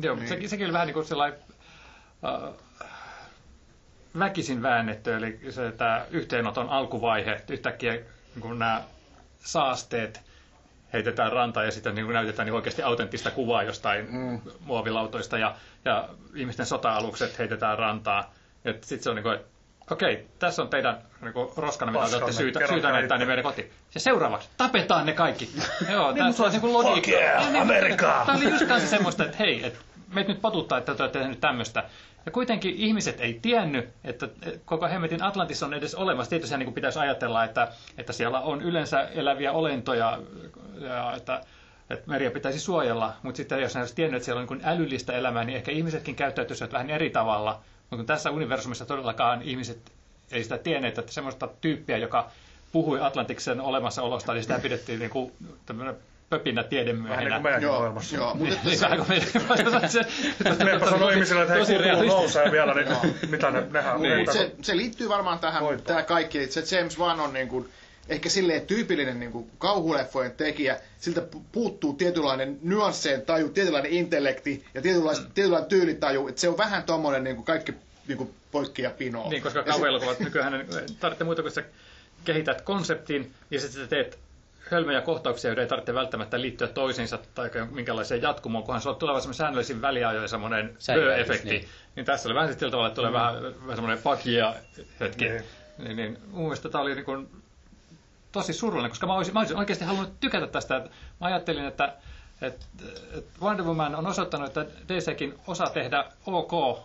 Joo, 0.02 0.16
mutta 0.16 0.28
se, 0.28 0.48
sekin 0.48 0.66
oli 0.66 0.72
vähän 0.72 0.86
niin 0.86 0.94
kuin 0.94 1.06
sellainen 1.06 1.38
äh, 2.24 2.54
väkisin 4.18 4.62
väännetty, 4.62 5.14
eli 5.14 5.40
se 5.50 5.72
tämä 5.72 6.06
yhteenoton 6.10 6.68
alkuvaihe, 6.68 7.42
yhtäkkiä 7.48 7.92
niin 7.92 8.40
kuin 8.40 8.58
nämä 8.58 8.84
saasteet 9.44 10.20
heitetään 10.92 11.32
rantaan 11.32 11.66
ja 11.66 11.72
sitten 11.72 11.94
niin 11.94 12.04
kuin 12.04 12.14
näytetään 12.14 12.46
niin 12.46 12.54
oikeasti 12.54 12.82
autenttista 12.82 13.30
kuvaa 13.30 13.62
jostain 13.62 14.06
mm. 14.10 14.40
muovilautoista 14.60 15.38
ja, 15.38 15.54
ja 15.84 16.08
ihmisten 16.34 16.66
sota-alukset 16.66 17.38
heitetään 17.38 17.78
rantaan. 17.78 18.24
Sitten 18.64 19.02
se 19.02 19.10
on 19.10 19.16
niin 19.16 19.22
kuin, 19.22 19.38
okei, 19.90 20.26
tässä 20.38 20.62
on 20.62 20.68
teidän 20.68 20.98
niin 21.20 21.32
kuin, 21.32 21.48
roskana, 21.56 21.92
mitä 21.92 22.08
te 22.10 22.16
olette 22.16 22.32
syytä, 22.32 22.58
kerran 22.58 22.74
syytä 22.76 22.88
näyttää, 22.92 23.08
kaikki. 23.08 23.18
niin 23.18 23.28
meidän 23.28 23.44
kotiin. 23.44 23.70
Ja 23.94 24.00
seuraavaksi, 24.00 24.48
tapetaan 24.56 25.06
ne 25.06 25.12
kaikki. 25.12 25.50
Joo, 25.92 26.12
Niin, 26.12 26.34
tämä 26.34 26.46
on 26.46 26.50
niin 26.50 26.60
kuin 26.60 26.72
logiikka. 26.72 27.10
yeah, 27.10 27.52
Niin, 27.52 27.62
Amerikkaa! 27.62 28.22
Tämä 28.26 28.38
oli 28.38 28.50
just 28.50 28.66
kanssa 28.66 28.88
semmoista, 28.88 29.24
että 29.24 29.36
hei, 29.36 29.66
että 29.66 29.78
meitä 30.14 30.32
nyt 30.32 30.42
potuttaa, 30.42 30.78
että 30.78 30.94
te 30.94 31.02
olette 31.02 31.18
tehneet 31.18 31.40
tämmöistä. 31.40 31.84
Ja 32.26 32.32
kuitenkin 32.32 32.74
ihmiset 32.76 33.20
ei 33.20 33.38
tiennyt, 33.42 33.88
että 34.04 34.28
koko 34.64 34.88
hemmetin 34.88 35.22
Atlantis 35.22 35.62
on 35.62 35.74
edes 35.74 35.94
olemassa. 35.94 36.30
Tietysti 36.30 36.56
niin 36.56 36.66
kuin 36.66 36.74
pitäisi 36.74 36.98
ajatella, 36.98 37.44
että, 37.44 37.68
että 37.98 38.12
siellä 38.12 38.40
on 38.40 38.62
yleensä 38.62 39.02
eläviä 39.02 39.52
olentoja 39.52 39.98
ja 40.06 40.18
että, 41.16 41.40
että 41.90 42.10
meriä 42.10 42.30
pitäisi 42.30 42.60
suojella. 42.60 43.12
Mutta 43.22 43.36
sitten 43.36 43.60
jos 43.60 43.74
ne 43.74 43.80
olisi 43.80 43.94
tiennyt, 43.94 44.16
että 44.16 44.24
siellä 44.24 44.38
on 44.38 44.42
niin 44.42 44.60
kuin 44.60 44.60
älyllistä 44.64 45.12
elämää, 45.12 45.44
niin 45.44 45.56
ehkä 45.56 45.70
ihmisetkin 45.72 46.14
käyttäytyisivät 46.16 46.72
vähän 46.72 46.90
eri 46.90 47.10
tavalla. 47.10 47.52
Mutta 47.80 47.96
kun 47.96 48.06
tässä 48.06 48.30
universumissa 48.30 48.84
todellakaan 48.84 49.42
ihmiset 49.42 49.78
ei 50.32 50.42
sitä 50.42 50.58
tienneet, 50.58 50.98
että 50.98 51.12
semmoista 51.12 51.48
tyyppiä, 51.60 51.96
joka 51.96 52.30
puhui 52.72 53.00
Atlantiksen 53.00 53.60
olemassaolosta, 53.60 54.32
niin 54.34 54.42
sitä 54.42 54.58
pidettiin 54.58 54.98
niin 54.98 55.10
kuin 55.10 55.32
tämmöinen 55.66 55.96
pöpinä 56.30 56.64
Vähän 57.08 57.24
niin 57.24 57.32
kuin 57.32 57.42
meidänkin 57.42 57.68
Joo. 58.18 58.34
Mutta 58.34 58.54
että 58.54 58.68
Niin, 58.68 58.78
se, 58.78 58.84
vähän 58.84 58.98
kuin 58.98 59.08
meidän- 59.08 59.88
se- 59.90 60.06
Me 60.64 60.90
sanoo 60.90 61.08
ihmisille, 61.10 61.42
että 61.42 61.54
hei, 61.54 62.06
nousee 62.06 62.52
vielä, 62.52 62.74
niin 62.74 62.88
mitä 63.28 63.50
ne, 63.50 63.66
nehän 63.70 64.02
Niin. 64.02 64.16
niin. 64.16 64.32
se, 64.32 64.52
se 64.62 64.76
liittyy 64.76 65.08
varmaan 65.08 65.38
tähän, 65.38 65.62
tämä 65.84 66.02
kaikki, 66.02 66.38
että 66.38 66.60
se 66.60 66.76
James 66.76 66.98
Wan 66.98 67.20
on 67.20 67.32
niin 67.32 67.48
kuin, 67.48 67.68
ehkä 68.10 68.28
silleen 68.28 68.66
tyypillinen 68.66 69.20
niin 69.20 69.32
kuin 69.32 69.50
kauhuleffojen 69.58 70.32
tekijä, 70.32 70.80
siltä 70.98 71.20
pu- 71.36 71.40
puuttuu 71.52 71.92
tietynlainen 71.92 72.58
nyansseen 72.62 73.22
taju, 73.22 73.48
tietynlainen 73.48 73.92
intellekti 73.92 74.64
ja 74.74 74.82
tietynlainen, 74.82 75.24
Mm. 75.24 75.30
tietynlainen 75.34 75.68
tyylitaju, 75.68 76.28
että 76.28 76.40
se 76.40 76.48
on 76.48 76.58
vähän 76.58 76.82
tommonen 76.82 77.24
niin 77.24 77.36
kuin 77.36 77.46
kaikki 77.46 77.74
niin 78.08 78.18
kuin 78.18 78.34
poikki 78.52 78.82
ja 78.82 78.90
pinoa. 78.90 79.30
Niin, 79.30 79.42
koska 79.42 79.62
kauhuelokuvat 79.62 80.20
nykyään 80.20 80.54
ei 80.54 80.66
tarvitse 81.00 81.24
muuta 81.24 81.42
kuin 81.42 81.52
sä 81.52 81.64
kehität 82.24 82.60
konseptin 82.60 83.32
ja 83.50 83.60
sitten 83.60 83.82
sä 83.82 83.86
teet 83.88 84.18
hölmöjä 84.70 85.00
kohtauksia, 85.00 85.48
joiden 85.50 85.62
ei 85.62 85.68
tarvitse 85.68 85.94
välttämättä 85.94 86.40
liittyä 86.40 86.68
toisiinsa 86.68 87.18
tai 87.34 87.50
minkälaiseen 87.70 88.22
jatkumoon, 88.22 88.64
kunhan 88.64 88.82
sulla 88.82 88.96
tulee 88.96 89.20
semmoinen 89.20 89.34
säännöllisin 89.36 89.82
väliajoin 89.82 90.28
semmoinen 90.28 90.76
efekti 91.18 91.48
niin. 91.50 91.68
niin. 91.96 92.06
tässä 92.06 92.28
oli 92.28 92.34
vähän 92.34 92.54
sillä 92.54 92.70
tavalla, 92.70 92.88
että 92.88 92.96
tulee 92.96 93.12
vähän, 93.12 93.42
vähän 93.42 93.76
semmoinen 93.76 94.02
pakia 94.02 94.54
hetki. 95.00 95.28
Niin. 95.28 95.42
Niin, 95.78 95.96
niin, 95.96 96.18
mun 96.30 96.42
mielestä 96.42 96.68
tämä 96.68 96.82
oli 96.82 96.94
niin 96.94 97.04
kuin 97.04 97.28
tosi 98.32 98.52
surullinen, 98.52 98.90
koska 98.90 99.06
mä 99.06 99.14
olisin, 99.14 99.34
mä 99.34 99.40
olisin 99.40 99.56
oikeasti 99.56 99.84
halunnut 99.84 100.20
tykätä 100.20 100.46
tästä. 100.46 100.74
Mä 101.20 101.26
ajattelin, 101.26 101.64
että, 101.64 101.92
että, 102.42 102.66
että 103.18 103.40
Wonder 103.42 103.66
Woman 103.66 103.94
on 103.94 104.06
osoittanut, 104.06 104.48
että 104.48 104.66
DCkin 104.88 105.34
osaa 105.46 105.70
tehdä 105.70 106.04
ok 106.26 106.80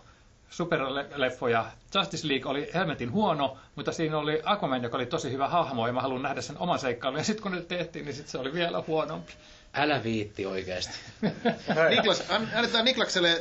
superleffoja. 0.50 1.66
Justice 1.96 2.28
League 2.28 2.52
oli 2.52 2.70
helmetin 2.74 3.12
huono, 3.12 3.58
mutta 3.76 3.92
siinä 3.92 4.18
oli 4.18 4.42
Aquaman, 4.46 4.84
joka 4.84 4.98
oli 4.98 5.06
tosi 5.06 5.32
hyvä 5.32 5.48
hahmo, 5.48 5.88
ja 5.88 5.94
mä 5.94 6.02
haluan 6.02 6.22
nähdä 6.22 6.42
sen 6.42 6.58
oman 6.58 6.80
seikkailun. 6.80 7.18
Ja 7.20 7.24
sitten 7.24 7.44
kun 7.44 7.52
ne 7.52 7.62
tehtiin, 7.62 8.06
niin 8.06 8.16
sit 8.16 8.28
se 8.28 8.38
oli 8.38 8.54
vielä 8.54 8.84
huonompi. 8.88 9.34
Älä 9.74 10.04
viitti 10.04 10.46
oikeasti. 10.46 10.94
Niklas, 11.90 12.24
an- 12.32 12.50
annetaan 12.56 12.86
Niklakselle 12.86 13.32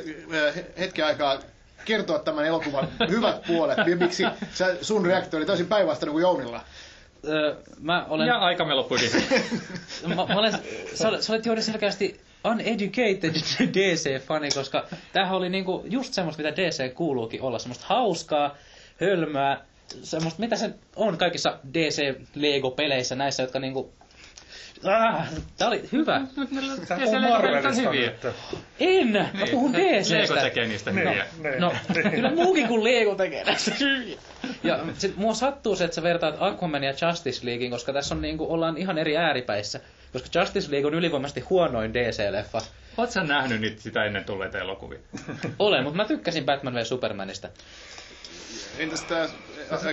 äh, 0.47 0.63
hetki 0.77 1.01
aikaa 1.01 1.39
kertoa 1.85 2.19
tämän 2.19 2.45
elokuvan 2.45 2.87
hyvät 3.09 3.41
puolet. 3.47 3.77
ja 3.77 3.95
Miksi 3.95 4.23
sun 4.81 5.05
reaktio 5.05 5.37
oli 5.37 5.45
täysin 5.45 5.67
päinvastainen 5.67 6.11
kuin 6.11 6.21
Jounilla. 6.21 6.61
Öö, 7.27 7.55
mä 7.79 8.05
olen... 8.09 8.27
Ja 8.27 8.37
aikamme 8.37 8.73
loppuikin. 8.73 9.11
mä, 10.07 10.15
mä 10.15 10.39
olen, 10.39 10.51
sä, 10.93 11.09
olet- 11.09 11.21
sä 11.21 11.33
olet 11.33 11.45
juuri 11.45 11.61
selkeästi 11.61 12.19
uneducated 12.45 13.35
DC-fani, 13.75 14.49
koska 14.53 14.87
tämähän 15.13 15.37
oli 15.37 15.49
niinku 15.49 15.85
just 15.89 16.13
semmoista, 16.13 16.43
mitä 16.43 16.55
DC 16.55 16.93
kuuluukin 16.93 17.41
olla. 17.41 17.59
Semmoista 17.59 17.85
hauskaa, 17.89 18.55
hölmöä, 19.01 19.57
semmoista, 20.03 20.39
mitä 20.39 20.55
se 20.55 20.69
on 20.95 21.17
kaikissa 21.17 21.59
DC-Lego-peleissä 21.73 23.15
näissä, 23.15 23.43
jotka 23.43 23.59
niinku... 23.59 23.93
Ah, 24.83 25.27
tää 25.57 25.67
oli 25.67 25.83
hyvä. 25.91 26.21
Puhuu 26.35 26.85
siellä 26.85 27.17
oli 27.17 27.29
Marvelista 27.29 27.71
hyviä. 27.71 28.11
nyt. 28.23 28.35
En! 28.79 29.11
Mä 29.11 29.45
puhun 29.51 29.73
Lego 29.73 29.85
DCstä. 29.99 30.41
tekee 30.41 30.67
niistä 30.67 30.91
hyviä. 30.91 31.25
Niin. 31.43 31.59
No, 31.59 31.73
kyllä 32.11 32.31
muukin 32.31 32.67
kuin 32.67 32.83
Lego 32.83 33.15
tekee 33.15 33.43
näistä 33.43 33.71
hyviä. 33.79 34.17
Ja 34.63 34.79
sit 34.97 35.17
mua 35.17 35.33
sattuu 35.33 35.75
se, 35.75 35.83
että 35.83 35.95
sä 35.95 36.03
vertaat 36.03 36.35
Aquaman 36.39 36.83
ja 36.83 36.93
Justice 37.07 37.45
Leaguein, 37.45 37.71
koska 37.71 37.93
tässä 37.93 38.15
on 38.15 38.21
niinku, 38.21 38.53
ollaan 38.53 38.77
ihan 38.77 38.97
eri 38.97 39.17
ääripäissä. 39.17 39.79
Koska 40.13 40.39
Justice 40.39 40.71
League 40.71 40.87
on 40.87 40.93
ylivoimaisesti 40.93 41.41
huonoin 41.41 41.93
DC-leffa. 41.93 42.61
Oletko 42.97 43.13
sä 43.13 43.23
nähnyt 43.23 43.61
niitä 43.61 43.81
sitä 43.81 44.05
ennen 44.05 44.25
tulleita 44.25 44.57
elokuvia? 44.57 44.99
Olen, 45.59 45.83
mutta 45.83 45.97
mä 45.97 46.05
tykkäsin 46.05 46.45
Batman 46.45 46.73
v 46.73 46.83
Supermanista. 46.83 47.49
Entäs 48.77 49.01
tää 49.03 49.27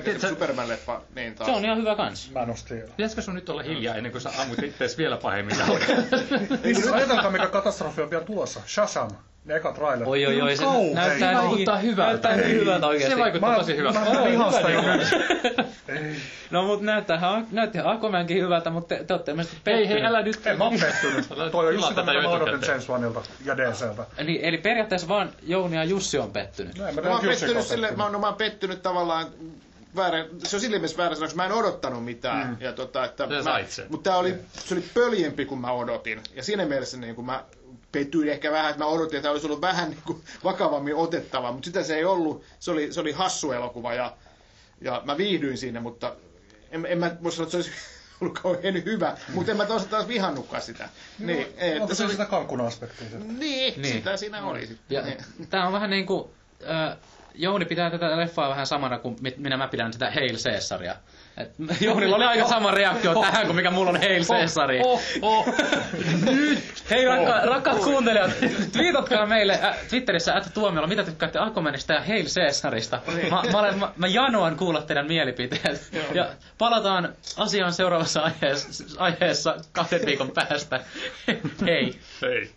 tiedätkö- 0.01 0.29
Superman-leffa? 0.29 1.01
Niin 1.15 1.35
taas. 1.35 1.51
Se 1.51 1.57
on 1.57 1.65
ihan 1.65 1.79
hyvä 1.79 1.97
kans. 1.97 2.31
Mä 2.31 2.47
nostin. 2.47 2.83
Pitäisikö 2.97 3.23
sun 3.23 3.35
nyt 3.35 3.49
olla 3.49 3.63
hiljaa 3.63 3.95
ennen 3.95 4.13
kuin 4.13 4.23
sä 4.23 4.31
ammut 4.39 4.59
itseäsi 4.63 4.97
vielä 4.97 5.17
pahemmin 5.17 5.59
jalkaan? 5.59 5.81
Niin 6.65 6.75
siis 6.77 6.87
ajatelkaa, 6.93 7.31
mikä 7.31 7.47
katastrofi 7.47 8.03
on 8.03 8.11
vielä 8.11 8.25
tulossa. 8.25 8.61
Shazam. 8.67 9.11
Ne 9.45 9.57
eka 9.57 9.73
trailer. 9.73 10.09
Oi 10.09 10.27
oi 10.27 10.43
oi, 10.43 10.57
se 10.57 10.65
näyttää, 10.95 11.33
Se 11.35 11.39
vaikuttaa 11.39 11.77
niin, 11.77 11.87
hyvältä. 11.91 12.29
näyttää 12.29 12.37
niin 12.49 12.61
hyvältä 12.61 12.87
oikeesti. 12.87 13.15
Se 13.17 13.21
vaikuttaa 13.21 13.51
Mä, 13.51 13.57
tosi 13.57 13.77
hyvältä. 13.77 14.01
mä, 14.01 14.13
mä 14.13 14.25
vihastan 14.25 14.73
jo 14.73 14.83
nyt. 14.97 15.09
No 16.51 16.63
mut 16.63 16.81
näyttää, 16.83 17.43
näytti 17.51 17.79
Aquamankin 17.85 18.43
hyvältä, 18.43 18.71
mutta 18.71 18.95
te, 18.95 19.05
te 19.05 19.15
olette 19.15 19.31
ilmeisesti 19.31 19.57
Hei, 19.67 19.75
hei, 19.77 19.83
pettynyt. 19.87 20.05
älä 20.05 20.23
nyt. 20.23 20.47
En 20.47 20.59
mä 20.59 20.65
oon 20.65 20.75
pettynyt. 20.81 21.51
Toi 21.53 21.67
on 21.67 21.75
just 21.75 21.89
sitä, 21.89 22.01
Tätä 22.01 22.13
mitä 22.13 22.23
mä 22.29 22.35
odotin. 22.35 22.69
James 22.69 22.89
Wanilta 22.89 23.23
ja 23.45 23.57
DCltä. 23.57 24.07
Eli, 24.19 24.41
eli 24.43 24.59
periaatteessa 24.59 25.09
vaan 25.09 25.31
Jouni 25.43 25.77
ja 25.77 25.85
Jussi 25.85 26.19
on 26.19 26.31
pettynyt. 26.31 26.79
No, 26.79 26.85
mä 26.85 26.91
mä, 27.03 27.11
oon 27.11 27.21
pettynyt 27.21 27.39
sille, 27.39 27.87
pettynyt. 27.87 27.97
mä, 27.97 28.11
no, 28.11 28.19
mä 28.19 28.27
oon 28.27 28.37
pettynyt 28.37 28.83
tavallaan 28.83 29.27
väärä, 29.97 30.27
se 30.45 30.57
on 30.57 30.61
sillä 30.61 30.77
mielessä 30.77 30.97
väärä 30.97 31.15
sana, 31.15 31.27
koska 31.27 31.37
mä 31.37 31.47
en 31.47 31.53
odottanut 31.53 32.05
mitään. 32.05 32.49
Mm. 32.49 32.57
Ja 32.61 32.73
tota, 32.73 33.05
että 33.05 33.29
Sä 33.45 33.51
mä, 33.51 33.87
mutta 33.89 34.11
tää 34.11 34.19
oli, 34.19 34.35
se 34.65 34.75
oli 34.75 34.85
pöljempi 34.95 35.45
kuin 35.45 35.61
mä 35.61 35.73
odotin. 35.73 36.21
Ja 36.35 36.43
siinä 36.43 36.65
mielessä 36.67 36.97
niin 36.97 37.15
kuin 37.15 37.25
mä 37.27 37.45
pettyin 37.93 38.29
ehkä 38.29 38.53
vähän, 38.53 38.71
että 38.71 38.85
mä 38.85 38.91
odotin, 38.91 39.17
että 39.17 39.23
tämä 39.23 39.33
olisi 39.33 39.47
ollut 39.47 39.61
vähän 39.61 39.91
niin 39.91 40.03
kuin 40.07 40.23
vakavammin 40.45 40.95
otettava, 40.95 41.53
mutta 41.53 41.65
sitä 41.67 41.83
se 41.83 41.97
ei 41.97 42.05
ollut. 42.05 42.45
Se 42.61 42.71
oli, 42.71 42.93
se 42.93 43.01
oli 43.01 43.13
hassu 43.13 43.53
elokuva 43.53 43.95
ja, 43.95 44.17
ja 44.81 45.03
mä 45.05 45.17
viihdyin 45.17 45.59
siinä, 45.59 45.81
mutta 45.81 46.15
en, 46.71 46.87
en 46.87 46.99
mä 46.99 47.17
voi 47.23 47.33
sanoa, 47.33 47.45
että 47.47 47.51
se 47.51 47.57
olisi 47.57 47.71
ollut 48.21 48.39
kauhean 48.39 48.85
hyvä, 48.85 49.17
mutta 49.35 49.51
en 49.51 49.57
mä 49.57 49.67
taas, 49.67 49.87
taas 49.87 50.09
vihannutkaan 50.09 50.63
sitä. 50.63 50.89
Niin, 51.19 51.47
ei, 51.57 51.73
Onko 51.73 51.85
että 51.85 51.95
se 51.95 52.05
oli, 52.05 52.13
sitä 52.13 52.25
kankuna 52.25 52.67
aspektia? 52.67 53.11
se? 53.11 53.19
niin, 53.19 53.39
Niin. 53.39 53.83
niin, 53.83 53.95
sitä 53.95 54.17
siinä 54.17 54.47
oli 54.47 54.67
sitten. 54.67 54.97
Ja 54.97 55.03
Niin. 55.03 55.19
tää 55.51 55.67
on 55.67 55.73
vähän 55.73 55.91
niinku... 55.91 56.31
Äh, 56.71 56.97
Jouni 57.35 57.65
pitää 57.65 57.91
tätä 57.91 58.17
leffaa 58.17 58.49
vähän 58.49 58.67
samana 58.67 58.99
kuin 58.99 59.17
mi- 59.21 59.35
minä 59.37 59.57
mä 59.57 59.69
pidän 59.69 59.93
sitä 59.93 60.11
Hail 60.11 60.37
Caesaria. 60.37 60.95
Et 61.37 61.53
Jounilla 61.81 62.17
oli 62.17 62.25
aika 62.25 62.49
sama 62.49 62.71
reaktio 62.71 63.15
tähän 63.21 63.47
kuin 63.47 63.57
mikä 63.57 63.71
mulla 63.71 63.91
on 63.91 64.01
Hail 64.01 64.25
Caesari. 64.25 64.81
Oh, 64.85 65.01
oh. 65.23 65.47
Hei 66.91 67.07
rakka, 67.07 67.41
rakkaat 67.45 67.79
kuuntelijat, 67.79 68.31
twiitatkaa 68.73 69.27
meille 69.27 69.53
äh, 69.65 69.77
Twitterissä 69.91 70.35
että 70.35 70.51
tuomiolla, 70.51 70.89
mitä 70.89 71.05
tykkäätte 71.05 71.39
Aquamanista 71.39 71.93
ja 71.93 72.01
Hail 72.01 72.25
Caesarista. 72.27 73.01
Mä, 73.31 73.43
mä, 73.53 73.59
olen, 73.59 73.79
mä, 73.79 73.93
mä 73.97 74.07
janoan 74.07 74.57
kuulla 74.57 74.83
teidän 74.83 75.07
mielipiteet. 75.07 75.89
Ja 76.15 76.29
palataan 76.59 77.15
asiaan 77.37 77.73
seuraavassa 77.73 78.21
aiheessa, 78.23 78.85
aiheessa 78.99 79.57
kahden 79.73 80.07
viikon 80.07 80.31
päästä. 80.31 80.81
Hei. 81.67 81.95
Hei. 82.23 82.51